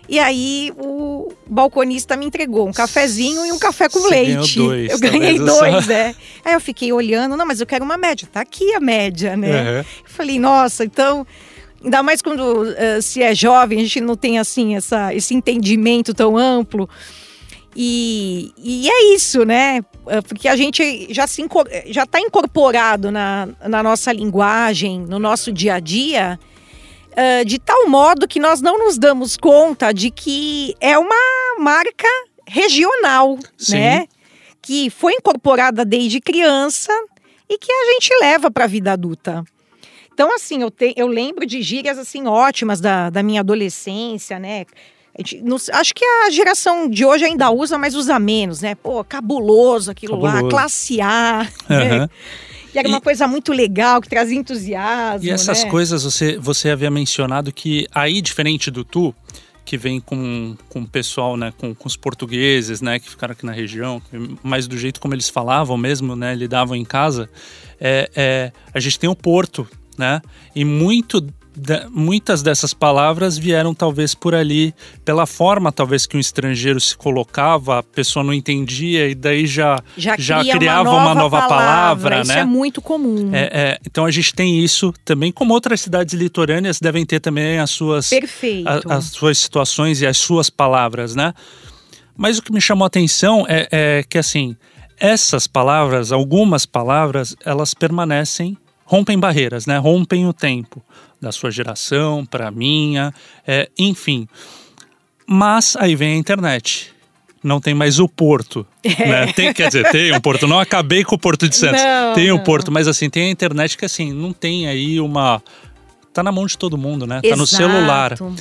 E 0.07 0.19
aí 0.19 0.71
o 0.77 1.31
balconista 1.47 2.17
me 2.17 2.25
entregou 2.25 2.67
um 2.67 2.73
cafezinho 2.73 3.45
e 3.45 3.51
um 3.53 3.57
café 3.57 3.87
com 3.87 3.99
Você 3.99 4.09
leite. 4.09 4.57
dois, 4.59 4.91
eu 4.91 4.99
tá 4.99 5.07
ganhei 5.09 5.39
dois, 5.39 5.85
só? 5.85 5.91
é. 5.93 6.13
Aí 6.43 6.53
eu 6.53 6.59
fiquei 6.59 6.91
olhando, 6.91 7.37
não, 7.37 7.45
mas 7.45 7.61
eu 7.61 7.65
quero 7.65 7.85
uma 7.85 7.97
média. 7.97 8.27
Tá 8.31 8.41
aqui 8.41 8.73
a 8.73 8.79
média, 8.81 9.37
né? 9.37 9.79
Uhum. 9.79 9.85
Falei, 10.05 10.39
nossa, 10.39 10.83
então. 10.83 11.25
Ainda 11.83 12.01
mais 12.03 12.21
quando 12.21 12.73
eh, 12.77 13.01
se 13.01 13.21
é 13.21 13.35
jovem, 13.35 13.79
a 13.79 13.81
gente 13.81 13.99
não 14.01 14.15
tem 14.15 14.39
assim 14.39 14.75
essa, 14.75 15.13
esse 15.13 15.33
entendimento 15.33 16.13
tão 16.13 16.37
amplo. 16.37 16.89
E, 17.75 18.53
e 18.57 18.89
é 18.89 19.13
isso, 19.15 19.43
né? 19.43 19.81
Eh, 20.07 20.21
Porque 20.21 20.47
a 20.47 20.55
gente 20.55 21.07
já 21.13 21.25
se 21.27 21.41
inco- 21.41 21.65
já 21.87 22.03
está 22.03 22.19
incorporado 22.19 23.11
na, 23.11 23.49
na 23.67 23.81
nossa 23.83 24.11
linguagem, 24.13 24.99
no 25.01 25.17
nosso 25.19 25.51
dia 25.51 25.75
a 25.75 25.79
dia, 25.79 26.39
eh, 27.15 27.43
de 27.43 27.59
tal 27.59 27.87
modo 27.87 28.27
que 28.27 28.39
nós 28.39 28.61
não 28.61 28.77
nos 28.77 28.97
damos 28.97 29.37
conta 29.37 29.93
de 29.93 30.09
que 30.11 30.75
é 30.79 30.97
uma 30.97 31.15
marca 31.59 32.07
regional, 32.47 33.37
Sim. 33.57 33.77
né? 33.79 34.05
Que 34.61 34.89
foi 34.89 35.13
incorporada 35.13 35.83
desde 35.85 36.19
criança 36.21 36.91
e 37.49 37.57
que 37.57 37.71
a 37.71 37.93
gente 37.93 38.09
leva 38.21 38.49
para 38.49 38.63
a 38.65 38.67
vida 38.67 38.91
adulta. 38.93 39.43
Então, 40.13 40.33
assim, 40.35 40.61
eu, 40.61 40.69
te- 40.71 40.93
eu 40.95 41.07
lembro 41.07 41.45
de 41.45 41.61
gírias 41.61 41.97
assim 41.97 42.27
ótimas 42.27 42.79
da, 42.79 43.09
da 43.09 43.23
minha 43.23 43.41
adolescência, 43.41 44.37
né? 44.39 44.65
Acho 45.73 45.93
que 45.93 46.03
a 46.05 46.29
geração 46.31 46.87
de 46.89 47.05
hoje 47.05 47.23
ainda 47.25 47.51
usa, 47.51 47.77
mas 47.77 47.93
usa 47.95 48.17
menos, 48.19 48.61
né? 48.61 48.73
Pô, 48.75 49.03
cabuloso 49.03 49.91
aquilo 49.91 50.19
lá, 50.19 50.33
Cabuloso. 50.33 50.49
classe 50.55 51.01
A. 51.01 51.47
né? 51.69 52.07
E 52.73 52.79
era 52.79 52.87
uma 52.87 52.97
E- 52.97 53.01
coisa 53.01 53.27
muito 53.27 53.51
legal, 53.51 54.01
que 54.01 54.09
trazia 54.09 54.37
entusiasmo. 54.37 55.27
E 55.27 55.31
essas 55.31 55.63
né? 55.63 55.69
coisas 55.69 56.03
você, 56.03 56.37
você 56.37 56.69
havia 56.69 56.89
mencionado 56.89 57.51
que 57.51 57.87
aí, 57.93 58.21
diferente 58.21 58.71
do 58.71 58.83
Tu, 58.83 59.13
que 59.65 59.77
vem 59.77 59.99
com, 59.99 60.55
com 60.67 60.81
o 60.81 60.87
pessoal, 60.87 61.37
né, 61.37 61.53
com, 61.57 61.73
com 61.73 61.87
os 61.87 61.95
portugueses, 61.95 62.81
né, 62.81 62.99
que 62.99 63.09
ficaram 63.09 63.31
aqui 63.31 63.45
na 63.45 63.53
região, 63.53 64.01
mas 64.43 64.67
do 64.67 64.77
jeito 64.77 64.99
como 64.99 65.13
eles 65.13 65.29
falavam 65.29 65.77
mesmo, 65.77 66.15
né, 66.17 66.35
lidavam 66.35 66.75
em 66.75 66.83
casa, 66.83 67.29
é, 67.79 68.09
é, 68.13 68.51
a 68.73 68.79
gente 68.81 68.99
tem 68.99 69.09
o 69.09 69.15
Porto, 69.15 69.65
né, 69.97 70.21
e 70.53 70.65
muito 70.65 71.25
da- 71.55 71.87
muitas 71.89 72.41
dessas 72.41 72.73
palavras 72.73 73.37
vieram 73.37 73.73
talvez 73.73 74.15
por 74.15 74.33
ali, 74.33 74.73
pela 75.05 75.25
forma 75.25 75.71
talvez 75.71 76.05
que 76.05 76.17
um 76.17 76.19
estrangeiro 76.19 76.79
se 76.79 76.95
colocava, 76.97 77.79
a 77.79 77.83
pessoa 77.83 78.23
não 78.23 78.33
entendia 78.33 79.07
e 79.07 79.15
daí 79.15 79.45
já, 79.45 79.79
Já, 79.97 80.15
já 80.17 80.39
cria 80.39 80.55
criava 80.57 80.89
uma 80.89 81.13
nova, 81.15 81.47
palavra, 81.47 82.21
Isso 82.21 82.33
né? 82.33 82.39
é 82.39 82.45
muito 82.45 82.81
comum. 82.81 83.29
É, 83.33 83.49
é, 83.53 83.79
então 83.85 84.05
a 84.05 84.11
gente 84.11 84.33
tem 84.33 84.59
isso 84.63 84.93
também, 85.05 85.31
como 85.31 85.53
outras 85.53 85.81
cidades 85.81 86.13
litorâneas 86.13 86.79
devem 86.79 87.05
ter 87.05 87.19
também 87.19 87.59
as 87.59 87.69
suas, 87.69 88.09
a- 88.65 88.95
as 88.97 89.05
suas 89.05 89.37
situações 89.37 90.01
e 90.01 90.07
as 90.07 90.17
suas 90.17 90.49
palavras, 90.49 91.15
né? 91.15 91.33
Mas 92.15 92.37
o 92.37 92.43
que 92.43 92.51
me 92.51 92.61
chamou 92.61 92.83
a 92.83 92.87
atenção 92.87 93.45
é, 93.47 93.67
é 93.71 94.03
que 94.07 94.17
assim 94.17 94.55
essas 94.99 95.47
palavras, 95.47 96.11
algumas 96.11 96.65
palavras, 96.65 97.35
elas 97.43 97.73
permanecem, 97.73 98.55
rompem 98.85 99.19
barreiras, 99.19 99.65
né? 99.65 99.77
Rompem 99.77 100.25
o 100.27 100.31
tempo 100.33 100.81
da 101.23 101.31
sua 101.31 101.49
geração 101.49 102.25
para 102.25 102.49
a 102.49 102.51
minha, 102.51 103.13
é, 103.47 103.69
enfim. 103.79 104.27
Mas 105.25 105.75
aí 105.77 105.95
vem 105.95 106.13
a 106.13 106.17
internet. 106.17 106.93
Não 107.41 107.59
tem 107.59 107.73
mais 107.73 107.99
o 107.99 108.07
porto. 108.07 108.65
Né? 108.83 109.27
Tem, 109.33 109.53
quer 109.53 109.67
dizer, 109.67 109.89
tem 109.91 110.13
um 110.13 110.19
porto. 110.19 110.45
Não 110.45 110.59
acabei 110.59 111.03
com 111.03 111.15
o 111.15 111.17
Porto 111.17 111.47
de 111.47 111.55
Santos. 111.55 111.81
Não, 111.81 112.13
tem 112.13 112.31
o 112.31 112.35
não. 112.35 112.43
porto, 112.43 112.71
mas 112.71 112.87
assim, 112.87 113.09
tem 113.09 113.27
a 113.27 113.29
internet 113.29 113.77
que 113.77 113.85
assim, 113.85 114.11
não 114.11 114.33
tem 114.33 114.67
aí 114.67 114.99
uma. 114.99 115.41
Tá 116.13 116.21
na 116.21 116.31
mão 116.31 116.45
de 116.45 116.57
todo 116.57 116.77
mundo, 116.77 117.07
né? 117.07 117.21
Tá 117.21 117.35
no 117.35 117.47
celular. 117.47 118.11
Exato. 118.11 118.35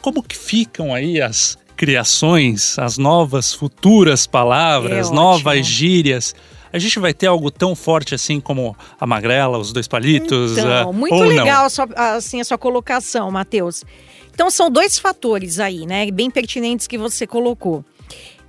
Como 0.00 0.22
que 0.22 0.36
ficam 0.36 0.94
aí 0.94 1.20
as 1.20 1.58
criações, 1.76 2.78
as 2.78 2.98
novas 2.98 3.54
futuras 3.54 4.26
palavras, 4.26 5.10
É 5.10 5.14
novas 5.14 5.66
gírias? 5.66 6.34
A 6.72 6.78
gente 6.78 6.98
vai 6.98 7.12
ter 7.12 7.26
algo 7.26 7.50
tão 7.50 7.74
forte 7.74 8.14
assim 8.14 8.40
como 8.40 8.76
a 8.98 9.06
magrela, 9.06 9.58
os 9.58 9.72
dois 9.72 9.88
palitos? 9.88 10.56
Então, 10.56 10.90
ah, 10.90 10.92
muito 10.92 11.22
legal 11.22 11.64
a 11.64 11.68
sua, 11.68 11.88
assim, 12.16 12.40
a 12.40 12.44
sua 12.44 12.58
colocação, 12.58 13.30
Matheus. 13.30 13.84
Então, 14.32 14.50
são 14.50 14.70
dois 14.70 14.98
fatores 14.98 15.58
aí, 15.58 15.86
né? 15.86 16.10
Bem 16.10 16.30
pertinentes 16.30 16.86
que 16.86 16.96
você 16.96 17.26
colocou. 17.26 17.84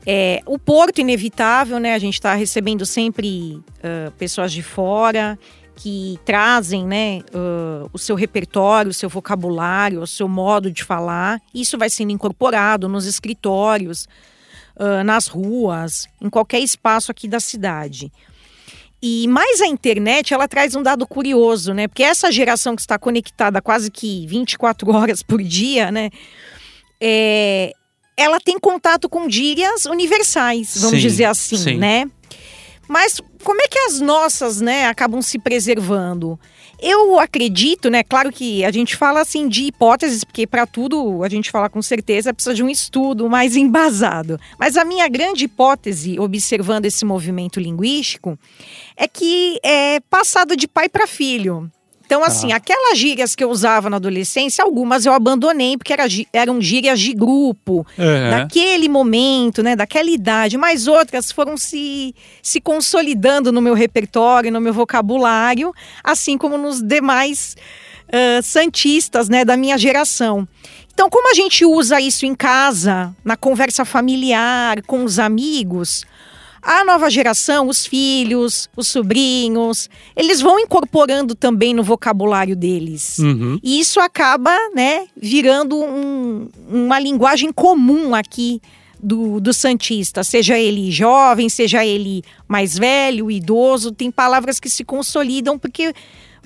É, 0.06 0.42
o 0.46 0.58
porto 0.58 1.00
inevitável, 1.00 1.80
né? 1.80 1.94
A 1.94 2.00
gente 2.00 2.16
está 2.16 2.34
recebendo 2.34 2.86
sempre 2.86 3.60
ah, 3.84 4.12
pessoas 4.18 4.52
de 4.52 4.62
fora 4.62 5.38
que 5.76 6.20
trazem, 6.24 6.86
né, 6.86 7.22
ah, 7.34 7.88
o 7.92 7.98
seu 7.98 8.16
repertório, 8.16 8.92
o 8.92 8.94
seu 8.94 9.10
vocabulário, 9.10 10.02
o 10.02 10.08
seu 10.08 10.28
modo 10.28 10.70
de 10.70 10.84
falar. 10.84 11.42
Isso 11.54 11.78
vai 11.78 11.90
sendo 11.90 12.12
incorporado 12.12 12.88
nos 12.88 13.06
escritórios, 13.06 14.08
ah, 14.84 15.04
nas 15.04 15.28
ruas, 15.28 16.08
em 16.20 16.28
qualquer 16.28 16.60
espaço 16.60 17.12
aqui 17.12 17.28
da 17.28 17.40
cidade. 17.40 18.12
E 19.00 19.28
mais 19.28 19.62
a 19.62 19.68
internet, 19.68 20.34
ela 20.34 20.48
traz 20.48 20.74
um 20.74 20.82
dado 20.82 21.06
curioso, 21.06 21.72
né? 21.72 21.88
Porque 21.88 22.02
essa 22.02 22.32
geração 22.32 22.76
que 22.76 22.82
está 22.82 22.98
conectada 22.98 23.62
quase 23.62 23.92
que 23.92 24.26
24 24.26 24.90
horas 24.92 25.22
por 25.22 25.40
dia, 25.44 25.92
né? 25.92 26.10
É, 27.00 27.74
ela 28.18 28.40
tem 28.40 28.60
contato 28.60 29.08
com 29.08 29.30
gírias 29.30 29.86
universais, 29.86 30.74
vamos 30.78 30.96
Sim, 30.96 31.08
dizer 31.08 31.26
assim, 31.26 31.58
sim. 31.58 31.78
né? 31.78 32.06
Mas 32.88 33.22
como 33.44 33.62
é 33.62 33.68
que 33.68 33.78
as 33.78 34.02
nossas, 34.02 34.62
né, 34.62 34.88
acabam 34.88 35.22
se 35.22 35.38
preservando? 35.38 36.40
Eu 36.82 37.20
acredito, 37.20 37.92
né? 37.92 38.04
Claro 38.04 38.32
que 38.32 38.66
a 38.66 38.72
gente 38.72 38.96
fala 38.96 39.22
assim 39.22 39.48
de 39.48 39.66
hipóteses, 39.66 40.24
porque 40.24 40.48
para 40.48 40.66
tudo 40.66 41.24
a 41.24 41.30
gente 41.30 41.52
fala 41.52 41.70
com 41.70 41.82
certeza 41.82 42.34
precisa 42.34 42.56
de 42.56 42.64
um 42.64 42.70
estudo 42.70 43.30
mais 43.30 43.56
embasado. 43.58 44.40
Mas 44.58 44.76
a 44.76 44.84
minha 44.84 45.08
grande 45.08 45.46
hipótese, 45.46 46.20
observando 46.20 46.86
esse 46.86 47.06
movimento 47.06 47.60
linguístico, 47.60 48.38
é 48.98 49.08
que 49.08 49.60
é 49.64 50.00
passado 50.10 50.56
de 50.56 50.68
pai 50.68 50.90
para 50.90 51.06
filho. 51.06 51.72
Então, 52.12 52.26
assim, 52.26 52.52
aquelas 52.52 52.98
gírias 52.98 53.38
que 53.38 53.42
eu 53.42 53.50
usava 53.50 53.90
na 53.90 53.96
adolescência, 53.96 54.66
algumas 54.66 55.06
eu 55.06 55.14
abandonei 55.14 55.78
porque 55.78 55.94
era 55.94 56.04
eram 56.34 56.60
gírias 56.60 57.00
de 57.00 57.14
grupo, 57.14 57.88
É. 57.98 58.32
daquele 58.32 58.90
momento, 58.90 59.64
né, 59.64 59.78
daquela 59.78 60.10
idade, 60.10 60.58
mas 60.58 60.88
outras 60.88 61.32
foram 61.32 61.56
se, 61.56 62.14
se 62.44 62.60
consolidando 62.60 63.50
no 63.50 63.62
meu 63.62 63.74
repertório, 63.74 64.52
no 64.52 64.60
meu 64.60 64.74
vocabulário, 64.74 65.72
assim 66.04 66.38
como 66.38 66.58
nos 66.58 66.82
demais 66.82 67.56
ah, 68.12 68.42
santistas, 68.44 69.30
né, 69.30 69.46
da 69.46 69.56
minha 69.56 69.78
geração. 69.78 70.46
Então, 70.94 71.10
como 71.10 71.32
a 71.32 71.34
gente 71.34 71.64
usa 71.64 72.02
isso 72.02 72.26
em 72.26 72.36
casa, 72.36 73.16
na 73.24 73.38
conversa 73.38 73.86
familiar, 73.86 74.82
com 74.82 75.06
os 75.06 75.18
amigos, 75.18 76.06
a 76.62 76.84
nova 76.86 77.10
geração, 77.10 77.68
os 77.68 77.86
filhos, 77.86 78.70
os 78.76 78.88
sobrinhos, 78.88 79.90
eles 80.16 80.40
vão 80.42 80.60
incorporando 80.60 81.34
também 81.36 81.74
no 81.74 81.84
vocabulário 81.84 82.56
deles. 82.56 83.18
Uhum. 83.20 83.60
E 83.64 83.80
isso 83.80 84.00
acaba, 84.00 84.56
né, 84.76 85.08
virando 85.16 85.76
um- 85.76 86.50
uma 86.70 87.00
linguagem 87.00 87.52
comum 87.52 88.14
aqui 88.14 88.62
do, 89.02 89.40
do 89.40 89.52
Santista, 89.54 90.24
seja 90.24 90.60
ele 90.60 90.92
jovem, 90.92 91.50
seja 91.50 91.84
ele 91.84 92.22
mais 92.48 92.78
velho, 92.78 93.32
idoso, 93.32 93.92
tem 93.92 94.12
palavras 94.12 94.60
que 94.60 94.70
se 94.70 94.84
consolidam 94.84 95.58
porque 95.58 95.92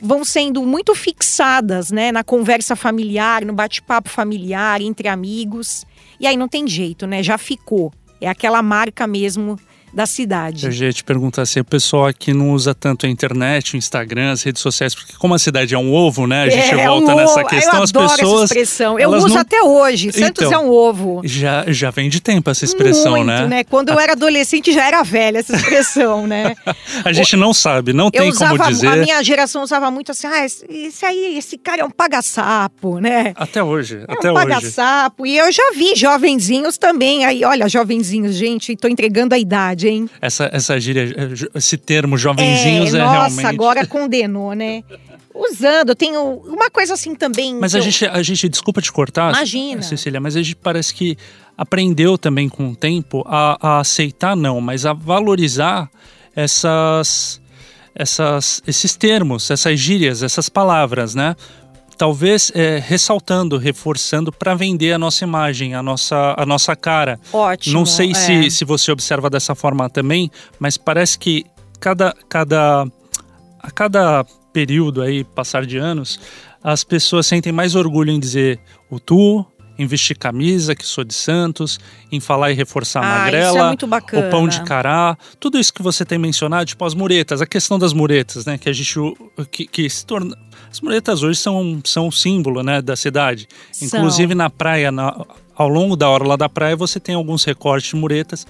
vão 0.02 0.24
sendo 0.24 0.62
muito 0.64 0.96
fixadas, 0.96 1.92
né, 1.92 2.12
na 2.12 2.24
conversa 2.24 2.76
familiar, 2.76 3.44
no 3.46 3.54
bate-papo 3.54 4.10
familiar, 4.10 4.82
entre 4.82 5.08
amigos. 5.10 5.86
E 6.20 6.26
aí 6.28 6.38
não 6.38 6.48
tem 6.48 6.66
jeito, 6.68 7.06
né, 7.06 7.22
já 7.22 7.38
ficou. 7.38 7.92
É 8.22 8.30
aquela 8.30 8.62
marca 8.62 9.06
mesmo 9.06 9.60
da 9.96 10.06
cidade. 10.06 10.66
Eu 10.66 10.72
já 10.74 10.86
ia 10.88 10.94
te 10.94 11.04
perguntar 11.04 11.46
se 11.46 11.60
o 11.60 11.64
pessoal 11.64 12.06
aqui 12.08 12.34
não 12.34 12.52
usa 12.52 12.75
tanto 12.75 13.06
a 13.06 13.10
internet, 13.10 13.74
o 13.75 13.78
Instagram, 13.78 14.32
as 14.34 14.44
redes 14.44 14.62
sociais, 14.62 14.94
porque 14.94 15.14
como 15.18 15.34
a 15.34 15.40
cidade 15.40 15.74
é 15.74 15.78
um 15.78 15.94
ovo, 15.94 16.28
né? 16.28 16.44
A 16.44 16.50
gente 16.50 16.74
É, 16.75 16.86
volta 16.86 17.14
um 17.14 17.16
nessa 17.16 17.40
ovo. 17.40 17.48
questão, 17.50 17.75
Eu 17.78 17.84
as 17.84 17.90
adoro 17.92 18.10
pessoas. 18.10 18.34
essa 18.36 18.44
expressão. 18.46 19.00
Eu 19.00 19.10
uso 19.12 19.30
não- 19.30 19.38
até 19.38 19.62
hoje. 19.64 20.12
Santos 20.12 20.46
Então, 20.48 20.52
é 20.54 20.58
um 20.66 20.70
ovo. 20.70 21.22
Já, 21.24 21.64
já 21.70 21.90
vem 21.92 22.10
de 22.10 22.20
tempo 22.20 22.50
essa 22.50 22.66
expressão, 22.66 23.14
Muito, 23.14 23.48
né? 23.48 23.64
Quando 23.64 23.90
eu 23.90 24.00
era 24.00 24.12
adolescente 24.12 24.72
já 24.74 24.86
era 24.86 25.02
velha 25.02 25.38
essa 25.40 25.56
expressão, 25.56 26.28
né? 26.28 26.56
A 27.06 27.14
gente 27.14 27.36
não 27.38 27.54
sabe, 27.54 27.94
não 27.94 28.12
tem 28.12 28.30
usava, 28.30 28.58
como 28.58 28.70
dizer. 28.70 28.88
a 28.88 28.96
minha 28.98 29.24
geração 29.24 29.64
usava 29.64 29.90
muito 29.90 30.12
assim, 30.12 30.28
ah, 30.28 30.46
esse, 30.46 31.06
aí, 31.06 31.38
esse 31.38 31.58
cara 31.58 31.82
é 31.82 31.86
um 31.86 31.90
paga-sapo, 31.92 33.00
né? 33.00 33.34
Até 33.36 33.64
hoje, 33.64 34.04
É 34.08 34.14
até 34.14 34.32
um 34.32 34.36
hoje. 34.36 34.46
paga-sapo. 34.48 35.25
E 35.25 35.38
eu 35.38 35.52
já 35.52 35.72
vi 35.74 35.96
jovenzinhos 35.96 36.78
também. 36.78 37.25
Aí, 37.25 37.44
olha, 37.46 37.68
jovenzinhos, 37.70 38.36
gente, 38.36 38.75
tô 38.75 38.88
entregando 38.88 39.34
a 39.34 39.38
idade, 39.38 39.85
hein? 39.88 40.10
Essa, 40.22 40.50
essa 40.51 40.80
gíria, 40.80 41.13
esse 41.54 41.77
termo 41.77 42.18
jovenzinhos 42.18 42.94
é, 42.94 43.00
nossa, 43.00 43.12
realmente. 43.12 43.46
agora 43.46 43.86
condenou, 43.86 44.54
né? 44.54 44.84
Usando, 45.34 45.89
eu 45.89 45.96
tenho 45.96 46.22
uma 46.46 46.70
coisa 46.70 46.94
assim 46.94 47.13
também. 47.13 47.56
Mas 47.56 47.75
a 47.75 47.80
eu- 47.80 47.82
gente, 47.84 48.06
a 48.06 48.24
gente, 48.24 48.48
desculpa 48.48 48.82
te 48.82 48.92
cortar, 48.92 49.34
Imagina. 49.34 49.82
Cecília, 49.82 50.20
mas 50.22 50.36
a 50.36 50.42
gente 50.42 50.56
parece 50.56 50.94
que 50.94 51.18
aprendeu 51.58 52.18
também 52.18 52.48
com 52.48 52.70
o 52.70 52.75
tempo 52.75 53.22
a, 53.27 53.58
a 53.60 53.80
aceitar, 53.80 54.36
não, 54.36 54.62
mas 54.62 54.86
a 54.86 54.94
valorizar 54.94 55.89
essas, 56.36 57.42
essas, 57.94 58.62
esses 58.68 58.96
termos, 58.96 59.50
essas 59.51 59.80
gírias, 59.80 60.24
essas 60.24 60.50
palavras, 60.50 61.15
né? 61.15 61.36
Talvez 61.98 62.52
é, 62.54 62.78
ressaltando, 62.80 63.58
reforçando 63.58 64.32
para 64.32 64.54
vender 64.56 64.94
a 64.94 65.00
nossa 65.00 65.24
imagem, 65.24 65.74
a 65.74 65.82
nossa, 65.82 66.36
a 66.38 66.46
nossa 66.46 66.75
cara. 66.75 67.20
Ótimo. 67.32 67.75
Não 67.75 67.86
sei 67.86 68.12
é. 68.12 68.14
se, 68.14 68.52
se 68.52 68.66
você 68.66 68.92
observa 68.92 69.30
dessa 69.30 69.56
forma 69.56 69.90
também, 69.90 70.30
mas 70.60 70.78
parece 70.78 71.18
que 71.18 71.46
cada, 71.80 72.14
cada, 72.30 72.86
a 73.60 73.72
cada 73.72 74.25
período 74.52 75.02
aí, 75.02 75.24
passar 75.24 75.66
de 75.66 75.78
anos, 75.78 76.20
as 76.64 76.84
pessoas 76.84 77.28
sentem 77.28 77.52
mais 77.52 77.75
orgulho 77.75 78.12
em 78.12 78.20
dizer 78.20 78.60
o 78.90 79.00
tu, 79.00 79.46
em 79.77 79.86
vestir 79.86 80.17
camisa, 80.17 80.74
que 80.75 80.86
sou 80.86 81.03
de 81.03 81.13
Santos, 81.13 81.79
em 82.12 82.20
falar 82.20 82.51
e 82.51 82.53
reforçar 82.53 83.01
a 83.01 83.03
Ah, 83.05 83.20
magrela, 83.20 83.48
isso 83.50 83.58
é 83.58 83.67
muito 83.67 83.88
bacana. 83.88 84.27
o 84.27 84.32
pão 84.32 84.48
de 84.48 84.62
cará, 84.63 85.17
tudo 85.39 85.60
isso 85.60 85.74
que 85.74 85.82
você 85.82 86.05
tem 86.05 86.17
mencionado, 86.17 86.65
tipo 86.65 86.84
as 86.86 86.94
muretas, 86.94 87.41
a 87.41 87.46
questão 87.46 87.77
das 87.77 87.91
muretas, 87.94 88.46
né, 88.46 88.58
que 88.58 88.70
a 88.70 88.74
gente 88.74 88.96
que, 89.51 89.65
que 89.67 89.89
se 89.89 90.05
torna 90.05 90.38
as 90.72 90.79
muretas 90.82 91.24
hoje 91.24 91.39
são 91.39 91.79
são 91.84 92.08
um 92.08 92.12
símbolo, 92.12 92.62
né, 92.63 92.82
da 92.82 92.96
cidade. 92.96 93.48
São. 93.72 93.88
Inclusive 93.88 94.34
na 94.36 94.50
praia, 94.50 94.91
na- 94.91 95.25
ao 95.55 95.70
longo 95.70 95.96
da 95.96 96.10
orla 96.10 96.36
da 96.36 96.50
praia, 96.50 96.75
você 96.75 97.00
tem 97.00 97.15
alguns 97.15 97.46
recortes 97.46 97.89
de 97.91 97.96
muretas, 97.96 98.46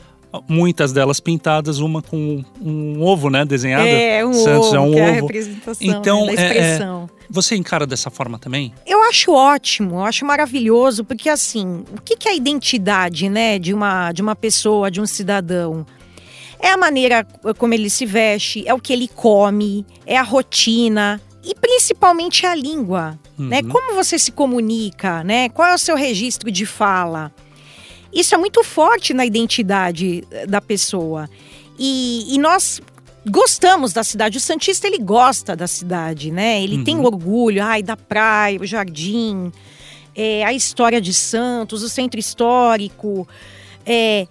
muitas 0.48 0.92
delas 0.92 1.20
pintadas, 1.20 1.80
uma 1.80 2.02
com 2.02 2.44
um 2.62 3.02
ovo, 3.02 3.30
né, 3.30 3.46
desenhado. 3.46 3.86
É, 3.88 4.26
um 4.26 4.34
Santos 4.34 4.68
ovo, 4.68 4.76
é 4.76 4.80
um 4.80 4.92
que 4.92 5.00
é 5.00 5.06
a 5.06 5.12
ovo. 5.12 5.22
representação 5.28 5.88
Então, 5.88 6.26
né, 6.26 6.36
da 6.36 6.42
é- 6.42 6.46
é- 6.46 6.50
expressão. 6.50 7.10
Você 7.30 7.56
encara 7.56 7.86
dessa 7.88 8.10
forma 8.10 8.38
também? 8.38 8.74
Eu 8.86 9.02
acho 9.04 9.32
ótimo, 9.32 9.96
eu 9.96 10.04
acho 10.04 10.26
maravilhoso, 10.26 11.04
porque 11.04 11.28
assim, 11.30 11.84
o 11.98 12.02
que, 12.02 12.16
que 12.16 12.28
é 12.28 12.32
a 12.32 12.36
identidade, 12.36 13.30
né, 13.30 13.58
de 13.58 13.74
uma, 13.74 14.12
de 14.12 14.22
uma 14.22 14.36
pessoa, 14.36 14.92
de 14.92 15.02
um 15.02 15.06
cidadão? 15.06 15.86
É 16.60 16.70
a 16.70 16.78
maneira 16.78 17.26
como 17.58 17.74
ele 17.74 17.90
se 17.90 18.06
veste, 18.06 18.64
é 18.68 18.74
o 18.74 18.80
que 18.80 18.94
ele 18.94 19.08
come, 19.08 19.86
é 20.06 20.18
a 20.18 20.24
rotina 20.24 21.22
e 21.44 21.54
principalmente 21.54 22.46
a 22.46 22.56
língua, 22.56 23.20
né? 23.38 23.60
Uhum. 23.64 23.70
Como 23.70 23.94
você 23.96 24.18
se 24.18 24.32
comunica, 24.32 25.24
né? 25.24 25.50
Qual 25.50 25.68
é 25.68 25.76
o 25.76 25.78
seu 25.78 25.96
registro 25.96 26.50
de 26.50 26.66
fala? 26.66 27.32
Isso 28.16 28.34
é 28.34 28.38
muito 28.38 28.64
forte 28.64 29.14
na 29.14 29.26
identidade 29.26 30.24
eh, 30.32 30.48
da 30.48 30.62
pessoa. 30.62 31.30
E, 31.78 32.34
e 32.34 32.40
nós 32.40 32.82
gostamos 33.30 33.92
da 33.92 34.04
cidade. 34.04 34.38
O 34.38 34.42
Santista, 34.42 34.88
ele 34.88 35.00
gosta 35.00 35.54
da 35.54 35.68
cidade, 35.68 36.32
né? 36.32 36.64
Ele 36.64 36.84
tem 36.86 36.98
orgulho, 36.98 37.62
ai, 37.62 37.84
da 37.84 37.98
praia, 37.98 38.60
o 38.60 38.66
jardim, 38.66 39.52
é, 40.16 40.46
a 40.46 40.54
história 40.54 41.02
de 41.02 41.14
Santos, 41.14 41.84
o 41.84 41.90
centro 41.90 42.18
histórico, 42.18 43.28
é, 43.86 44.28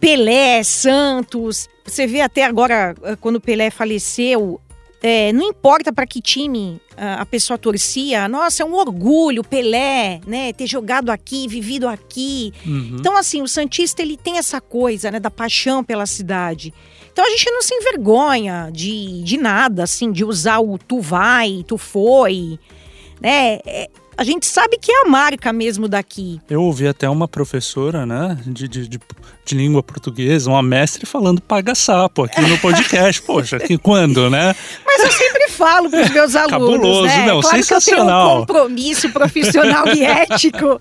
Pelé, 0.00 0.62
Santos. 0.62 1.68
Você 1.84 2.06
vê 2.06 2.22
até 2.22 2.44
agora, 2.44 2.94
quando 3.20 3.40
Pelé 3.40 3.70
faleceu, 3.70 4.58
é, 5.02 5.32
não 5.32 5.42
importa 5.42 5.92
para 5.92 6.06
que 6.06 6.20
time 6.20 6.80
a 6.96 7.24
pessoa 7.24 7.56
torcia, 7.56 8.26
nossa, 8.28 8.64
é 8.64 8.66
um 8.66 8.74
orgulho, 8.74 9.44
Pelé, 9.44 10.20
né? 10.26 10.52
Ter 10.52 10.66
jogado 10.66 11.10
aqui, 11.10 11.46
vivido 11.46 11.86
aqui. 11.86 12.52
Uhum. 12.66 12.96
Então, 12.98 13.16
assim, 13.16 13.40
o 13.40 13.46
Santista 13.46 14.02
ele 14.02 14.16
tem 14.16 14.36
essa 14.36 14.60
coisa, 14.60 15.10
né, 15.10 15.20
da 15.20 15.30
paixão 15.30 15.84
pela 15.84 16.06
cidade. 16.06 16.74
Então 17.12 17.24
a 17.24 17.30
gente 17.30 17.50
não 17.50 17.62
se 17.62 17.74
envergonha 17.74 18.70
de, 18.72 19.22
de 19.22 19.36
nada, 19.36 19.84
assim, 19.84 20.10
de 20.10 20.24
usar 20.24 20.58
o 20.58 20.78
tu 20.78 21.00
vai, 21.00 21.64
tu 21.66 21.76
foi, 21.78 22.58
né? 23.20 23.58
É, 23.64 23.88
a 24.18 24.24
gente 24.24 24.46
sabe 24.46 24.76
que 24.78 24.90
é 24.90 25.02
a 25.02 25.08
marca 25.08 25.52
mesmo 25.52 25.86
daqui. 25.86 26.40
Eu 26.50 26.60
ouvi 26.64 26.88
até 26.88 27.08
uma 27.08 27.28
professora, 27.28 28.04
né, 28.04 28.36
de, 28.44 28.66
de, 28.66 28.88
de, 28.88 29.00
de 29.44 29.54
língua 29.54 29.80
portuguesa, 29.80 30.50
uma 30.50 30.60
mestre 30.60 31.06
falando 31.06 31.40
paga 31.40 31.72
sapo 31.72 32.24
aqui 32.24 32.40
no 32.40 32.58
podcast. 32.58 33.22
Poxa, 33.22 33.60
que 33.60 33.78
quando, 33.78 34.28
né? 34.28 34.56
Mas 34.84 35.04
eu 35.04 35.12
sempre 35.12 35.48
falo 35.50 35.88
para 35.88 36.02
os 36.02 36.10
meus 36.10 36.34
alunos, 36.36 36.50
Cabuloso, 36.50 37.06
né? 37.06 37.26
não, 37.26 37.40
claro 37.40 37.42
que 37.42 37.46
eu 37.46 37.50
tenho 37.50 37.60
um 37.60 37.80
sensacional. 37.80 38.38
compromisso 38.40 39.08
profissional 39.10 39.86
e 39.94 40.04
ético 40.04 40.80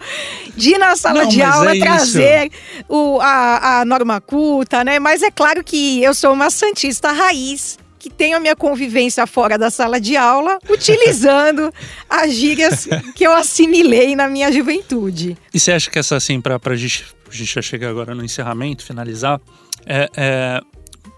de 0.56 0.72
ir 0.72 0.80
na 0.80 0.96
sala 0.96 1.22
Não, 1.22 1.30
de 1.30 1.44
aula 1.44 1.76
é 1.76 1.80
trazer 1.80 2.52
o, 2.90 3.20
a, 3.22 3.82
a 3.82 3.86
norma 3.86 4.20
culta, 4.20 4.84
né? 4.84 4.98
Mas 4.98 5.22
é 5.22 5.30
claro 5.30 5.64
que 5.64 6.04
eu 6.04 6.16
sou 6.16 6.34
uma 6.34 6.50
santista 6.50 7.12
raiz 7.12 7.78
que 8.00 8.10
tenho 8.10 8.38
a 8.38 8.40
minha 8.40 8.56
convivência 8.56 9.26
fora 9.26 9.58
da 9.58 9.70
sala 9.70 10.00
de 10.00 10.16
aula, 10.16 10.58
utilizando 10.70 11.74
as 12.10 12.34
gírias 12.34 12.88
que 13.16 13.26
eu 13.26 13.34
assimilei 13.34 14.16
na 14.16 14.28
minha 14.28 14.52
juventude. 14.52 15.38
E 15.54 15.60
você 15.60 15.72
acha 15.72 15.90
que 15.90 16.00
essa, 16.00 16.16
assim, 16.16 16.40
pra, 16.40 16.60
pra 16.60 16.76
gente, 16.76 17.06
a 17.30 17.34
gente 17.34 17.54
já 17.54 17.62
chegar 17.62 17.90
agora 17.90 18.14
no 18.14 18.24
encerramento, 18.24 18.84
finalizar, 18.84 19.42
é, 19.86 20.10
é, 20.16 20.62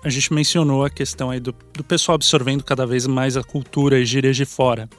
a 0.03 0.09
gente 0.09 0.33
mencionou 0.33 0.85
a 0.85 0.89
questão 0.89 1.29
aí 1.29 1.39
do, 1.39 1.53
do 1.73 1.83
pessoal 1.83 2.15
absorvendo 2.15 2.63
cada 2.63 2.85
vez 2.85 3.05
mais 3.05 3.35
a 3.35 3.43
cultura 3.43 3.99
e 3.99 4.05
gírias 4.05 4.35
de 4.35 4.45
fora. 4.45 4.89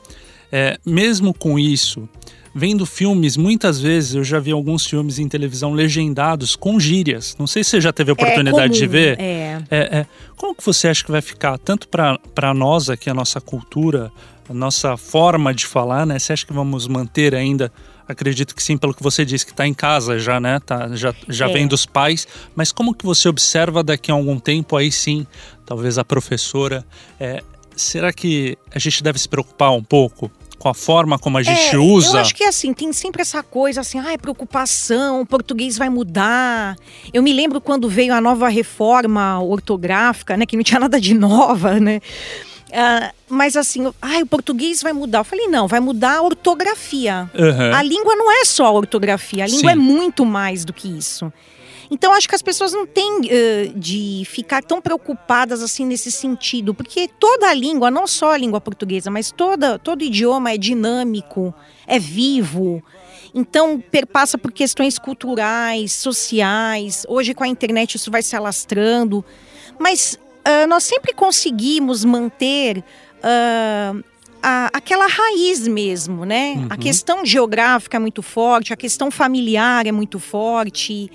É, 0.52 0.78
mesmo 0.84 1.32
com 1.32 1.58
isso, 1.58 2.08
vendo 2.54 2.84
filmes, 2.84 3.36
muitas 3.36 3.80
vezes 3.80 4.14
eu 4.14 4.24
já 4.24 4.38
vi 4.38 4.50
alguns 4.50 4.86
filmes 4.86 5.18
em 5.18 5.28
televisão 5.28 5.72
legendados 5.72 6.56
com 6.56 6.78
gírias. 6.80 7.36
Não 7.38 7.46
sei 7.46 7.62
se 7.62 7.70
você 7.70 7.80
já 7.80 7.92
teve 7.92 8.10
a 8.10 8.14
oportunidade 8.14 8.74
de 8.74 8.80
comum, 8.80 8.92
ver. 8.92 9.20
É. 9.20 9.62
É, 9.70 9.98
é. 10.00 10.06
Como 10.36 10.54
que 10.54 10.64
você 10.64 10.88
acha 10.88 11.04
que 11.04 11.10
vai 11.10 11.20
ficar, 11.22 11.58
tanto 11.58 11.88
para 11.88 12.54
nós 12.54 12.90
aqui, 12.90 13.08
a 13.08 13.14
nossa 13.14 13.40
cultura, 13.40 14.10
a 14.48 14.54
nossa 14.54 14.96
forma 14.96 15.54
de 15.54 15.66
falar, 15.66 16.04
né? 16.06 16.18
Você 16.18 16.32
acha 16.32 16.44
que 16.44 16.52
vamos 16.52 16.88
manter 16.88 17.34
ainda? 17.34 17.72
Acredito 18.08 18.56
que 18.56 18.62
sim, 18.62 18.76
pelo 18.76 18.92
que 18.92 19.02
você 19.02 19.24
disse, 19.24 19.46
que 19.46 19.52
está 19.52 19.64
em 19.64 19.74
casa 19.74 20.18
já, 20.18 20.40
né? 20.40 20.58
Tá, 20.58 20.88
já 20.96 21.14
já 21.28 21.48
É. 21.48 21.52
vem 21.52 21.68
dos 21.68 21.86
pais. 21.86 22.26
Mas 22.56 22.72
como 22.72 22.92
que 22.92 23.06
você 23.06 23.28
observa 23.28 23.84
daqui 23.84 24.10
a 24.10 24.14
algum 24.14 24.38
tempo, 24.40 24.76
aí 24.76 24.90
sim, 24.90 25.24
talvez 25.64 25.96
a 25.98 26.04
professora... 26.04 26.84
é, 27.20 27.42
será 27.76 28.12
que 28.12 28.58
a 28.74 28.78
gente 28.78 29.02
deve 29.02 29.18
se 29.18 29.28
preocupar 29.28 29.70
um 29.72 29.82
pouco 29.82 30.30
com 30.60 30.68
a 30.68 30.74
forma 30.74 31.18
como 31.18 31.38
a 31.38 31.42
gente 31.42 31.74
É, 31.74 31.78
usa? 31.78 32.18
Eu 32.18 32.20
acho 32.20 32.34
que 32.34 32.44
assim, 32.44 32.74
tem 32.74 32.92
sempre 32.92 33.22
essa 33.22 33.42
coisa 33.42 33.80
assim, 33.80 33.98
ai, 33.98 34.18
preocupação, 34.18 35.22
o 35.22 35.26
português 35.26 35.78
vai 35.78 35.88
mudar. 35.88 36.76
Eu 37.14 37.22
me 37.22 37.32
lembro 37.32 37.62
quando 37.62 37.88
veio 37.88 38.12
a 38.12 38.20
nova 38.20 38.46
reforma 38.48 39.42
ortográfica, 39.42 40.36
né? 40.36 40.44
Que 40.44 40.56
não 40.56 40.62
tinha 40.62 40.78
nada 40.78 41.00
de 41.00 41.14
nova, 41.14 41.80
né? 41.80 42.02
Ah, 42.72 43.10
mas 43.26 43.56
assim, 43.56 43.90
ai, 44.02 44.22
o 44.22 44.26
português 44.26 44.82
vai 44.82 44.92
mudar. 44.92 45.20
Eu 45.20 45.24
falei, 45.24 45.46
não, 45.48 45.66
vai 45.66 45.80
mudar 45.80 46.18
a 46.18 46.22
ortografia. 46.22 47.30
Aham. 47.34 47.72
A 47.74 47.82
língua 47.82 48.14
não 48.14 48.30
é 48.30 48.44
só 48.44 48.66
a 48.66 48.70
ortografia, 48.70 49.44
a 49.44 49.46
língua 49.46 49.72
Sim. 49.72 49.78
é 49.78 49.82
muito 49.82 50.26
mais 50.26 50.62
do 50.62 50.74
que 50.74 50.86
isso. 50.86 51.32
Então, 51.90 52.12
acho 52.12 52.28
que 52.28 52.34
as 52.34 52.42
pessoas 52.42 52.72
não 52.72 52.86
têm 52.86 53.22
eh, 53.28 53.72
de 53.74 54.22
ficar 54.26 54.62
tão 54.62 54.80
preocupadas 54.80 55.60
assim 55.62 55.84
nesse 55.84 56.10
sentido, 56.12 56.72
porque 56.72 57.08
toda 57.18 57.48
a 57.48 57.54
língua, 57.54 57.90
não 57.90 58.06
só 58.06 58.30
a 58.32 58.36
língua 58.36 58.60
portuguesa, 58.60 59.10
mas 59.10 59.32
toda, 59.32 59.78
todo 59.78 60.02
idioma 60.04 60.52
é 60.52 60.56
dinâmico, 60.56 61.52
é 61.86 61.98
vivo. 61.98 62.82
Então, 63.34 63.82
perpassa 63.90 64.38
por 64.38 64.52
questões 64.52 64.98
culturais, 64.98 65.92
sociais. 65.92 67.04
Hoje, 67.08 67.34
com 67.34 67.42
a 67.44 67.48
internet, 67.48 67.96
isso 67.96 68.10
vai 68.10 68.22
se 68.22 68.36
alastrando. 68.36 69.24
Mas 69.78 70.18
ah, 70.44 70.66
nós 70.68 70.84
sempre 70.84 71.12
conseguimos 71.12 72.04
manter 72.04 72.84
ah, 73.22 73.94
a- 74.42 74.70
aquela 74.72 75.06
raiz 75.06 75.66
mesmo, 75.66 76.24
né? 76.24 76.66
A 76.70 76.76
questão 76.76 77.24
geográfica 77.26 77.96
é 77.96 78.00
muito 78.00 78.22
forte, 78.22 78.72
a 78.72 78.76
questão 78.76 79.10
familiar 79.10 79.86
é 79.86 79.92
muito 79.92 80.18
forte. 80.18 81.10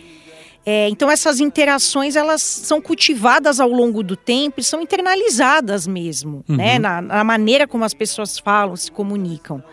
É, 0.65 0.89
então 0.89 1.11
essas 1.11 1.39
interações 1.39 2.15
elas 2.15 2.41
são 2.41 2.81
cultivadas 2.81 3.59
ao 3.59 3.69
longo 3.69 4.01
do 4.01 4.15
tempo 4.15 4.59
e 4.59 4.63
são 4.63 4.81
internalizadas 4.81 5.85
mesmo, 5.85 6.43
né? 6.47 6.79
Na, 6.79 7.01
na 7.01 7.23
maneira 7.23 7.67
como 7.67 7.83
as 7.83 7.93
pessoas 7.93 8.39
falam, 8.39 8.75
se 8.75 8.91
comunicam. 8.91 9.63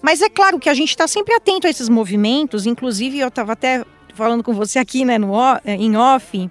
Mas 0.00 0.22
é 0.22 0.28
claro 0.30 0.58
que 0.58 0.68
a 0.68 0.74
gente 0.74 0.90
está 0.90 1.06
sempre 1.06 1.34
atento 1.34 1.66
a 1.66 1.70
esses 1.70 1.88
movimentos. 1.88 2.64
Inclusive 2.66 3.18
eu 3.18 3.28
estava 3.28 3.52
até 3.52 3.84
falando 4.14 4.42
com 4.42 4.54
você 4.54 4.78
aqui, 4.78 5.04
né, 5.04 5.18
no, 5.18 5.34
eh, 5.64 5.74
em 5.76 5.96
off. 5.96 6.50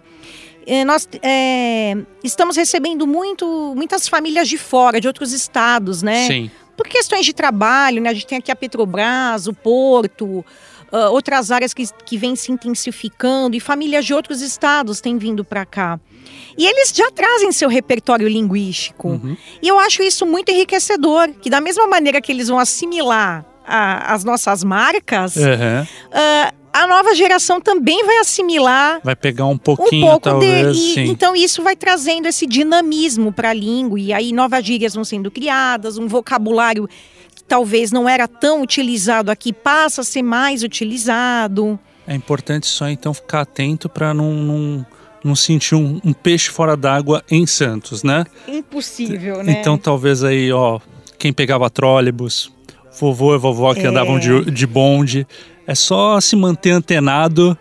Eh, 0.67 0.85
Nós 0.85 1.07
eh, 1.21 1.95
estamos 2.23 2.55
recebendo 2.57 3.07
muito, 3.07 3.73
muitas 3.75 4.07
famílias 4.07 4.47
de 4.47 4.57
fora, 4.57 4.99
de 5.01 5.07
outros 5.07 5.31
estados, 5.33 6.01
né? 6.03 6.27
Sim. 6.27 6.51
por 6.75 6.87
questões 6.87 7.25
de 7.25 7.33
trabalho, 7.33 8.01
né? 8.01 8.09
A 8.09 8.13
gente 8.13 8.25
tem 8.25 8.37
aqui 8.39 8.51
a 8.51 8.55
Petrobras, 8.55 9.45
o 9.47 9.53
Porto, 9.53 10.43
ah, 10.93 11.09
outras 11.09 11.51
áreas 11.51 11.73
que, 11.73 11.83
que 12.05 12.17
vêm 12.17 12.35
se 12.35 12.51
intensificando 12.51 13.55
e 13.57 13.59
famílias 13.59 14.05
de 14.05 14.13
outros 14.13 14.41
estados 14.41 15.01
têm 15.01 15.17
vindo 15.17 15.43
para 15.43 15.65
cá. 15.65 15.99
E 16.57 16.65
eles 16.65 16.93
já 16.95 17.11
trazem 17.11 17.51
seu 17.51 17.67
repertório 17.67 18.27
linguístico. 18.27 19.19
E 19.61 19.67
eu 19.67 19.77
acho 19.79 20.01
isso 20.03 20.25
muito 20.25 20.51
enriquecedor, 20.51 21.29
que 21.41 21.49
da 21.49 21.59
mesma 21.59 21.87
maneira 21.87 22.21
que 22.21 22.31
eles 22.31 22.47
vão 22.47 22.59
assimilar 22.59 23.45
a- 23.65 24.13
as 24.13 24.23
nossas 24.23 24.63
marcas, 24.63 25.35
Aham. 25.37 25.87
ah, 26.11 26.53
a 26.75 26.87
nova 26.87 27.13
geração 27.13 27.61
também 27.61 28.03
vai 28.03 28.17
assimilar 28.17 28.99
Vai 29.03 29.15
pegar 29.15 29.45
um 29.45 29.51
um 29.51 29.57
pouquinho, 29.57 30.07
pouco 30.07 30.21
talvez. 30.21 30.75
de, 30.77 30.99
e- 31.01 31.07
então 31.09 31.35
isso 31.35 31.61
vai 31.61 31.75
trazendo 31.75 32.27
esse 32.27 32.47
dinamismo 32.47 33.31
para 33.31 33.49
a 33.51 33.53
língua 33.53 33.99
e 33.99 34.11
aí 34.11 34.31
novas 34.33 34.65
gírias 34.65 34.95
vão 34.95 35.03
sendo 35.03 35.29
criadas, 35.29 35.97
um 35.97 36.07
vocabulário 36.07 36.89
talvez 37.47 37.91
não 37.91 38.07
era 38.07 38.27
tão 38.27 38.61
utilizado 38.61 39.29
aqui 39.31 39.51
passa 39.53 40.01
a 40.01 40.03
ser 40.03 40.21
mais 40.23 40.63
utilizado. 40.63 41.79
É 42.07 42.15
importante 42.15 42.67
só 42.67 42.89
então 42.89 43.13
ficar 43.13 43.41
atento 43.41 43.87
para 43.87 44.13
não, 44.13 44.33
não, 44.33 44.85
não 45.23 45.35
sentir 45.35 45.75
um, 45.75 45.99
um 46.03 46.11
peixe 46.13 46.49
fora 46.49 46.75
d'água 46.75 47.23
em 47.29 47.45
Santos, 47.45 48.03
né? 48.03 48.25
Impossível, 48.47 49.41
né? 49.43 49.57
Então 49.59 49.77
talvez 49.77 50.23
aí, 50.23 50.51
ó, 50.51 50.79
quem 51.17 51.31
pegava 51.31 51.69
trólebus 51.69 52.51
vovô 52.99 53.33
e 53.35 53.37
vovó 53.39 53.73
que 53.73 53.81
É. 53.81 53.87
andavam 53.87 54.19
de, 54.19 54.51
de 54.51 54.67
bonde. 54.67 55.25
É 55.65 55.73
só 55.73 56.19
se 56.19 56.35
manter 56.35 56.71
antenado 56.71 57.57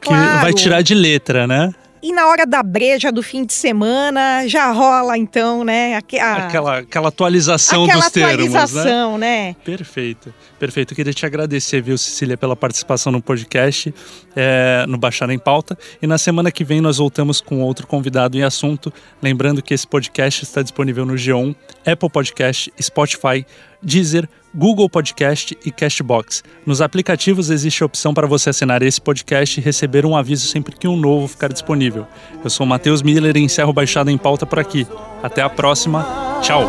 que 0.00 0.08
Claro. 0.08 0.40
vai 0.40 0.52
tirar 0.54 0.82
de 0.82 0.94
letra, 0.94 1.46
né? 1.46 1.72
E 2.02 2.12
na 2.12 2.26
hora 2.26 2.44
da 2.44 2.62
breja 2.64 3.12
do 3.12 3.22
fim 3.22 3.44
de 3.44 3.52
semana, 3.52 4.46
já 4.48 4.72
rola 4.72 5.16
então, 5.16 5.62
né? 5.62 5.94
a- 5.94 5.98
Aquela, 6.46 6.78
aquela 6.78 7.08
atualização 7.08 7.84
aquela 7.84 8.00
dos 8.02 8.10
termos, 8.10 8.32
né? 8.32 8.42
atualização, 8.58 9.18
né? 9.18 9.56
Perfeito, 9.64 10.34
perfeito. 10.58 10.92
Eu 10.92 10.96
queria 10.96 11.12
te 11.12 11.24
agradecer, 11.24 11.80
viu, 11.80 11.96
Cecília, 11.96 12.36
pela 12.36 12.56
participação 12.56 13.12
no 13.12 13.22
podcast, 13.22 13.94
é, 14.34 14.84
no 14.88 14.98
Baixada 14.98 15.32
em 15.32 15.38
Pauta. 15.38 15.78
E 16.02 16.06
na 16.08 16.18
semana 16.18 16.50
que 16.50 16.64
vem 16.64 16.80
nós 16.80 16.98
voltamos 16.98 17.40
com 17.40 17.60
outro 17.60 17.86
convidado 17.86 18.36
em 18.36 18.42
assunto. 18.42 18.92
Lembrando 19.22 19.62
que 19.62 19.72
esse 19.72 19.86
podcast 19.86 20.42
está 20.42 20.60
disponível 20.60 21.06
no 21.06 21.14
G1, 21.14 21.54
Apple 21.86 22.10
Podcast, 22.10 22.72
Spotify, 22.82 23.46
Deezer, 23.80 24.28
Google 24.54 24.88
Podcast 24.88 25.56
e 25.64 25.70
Castbox. 25.70 26.42
Nos 26.66 26.80
aplicativos 26.80 27.50
existe 27.50 27.82
a 27.82 27.86
opção 27.86 28.12
para 28.12 28.26
você 28.26 28.50
assinar 28.50 28.82
esse 28.82 29.00
podcast 29.00 29.58
e 29.58 29.62
receber 29.62 30.04
um 30.04 30.16
aviso 30.16 30.46
sempre 30.46 30.76
que 30.76 30.88
um 30.88 30.96
novo 30.96 31.28
ficar 31.28 31.48
disponível. 31.48 32.06
Eu 32.42 32.50
sou 32.50 32.66
Matheus 32.66 33.02
Miller 33.02 33.36
e 33.36 33.40
encerro 33.40 33.72
Baixada 33.72 34.10
em 34.10 34.18
Pauta 34.18 34.44
por 34.46 34.58
aqui. 34.58 34.86
Até 35.22 35.42
a 35.42 35.48
próxima. 35.48 36.06
Tchau. 36.42 36.68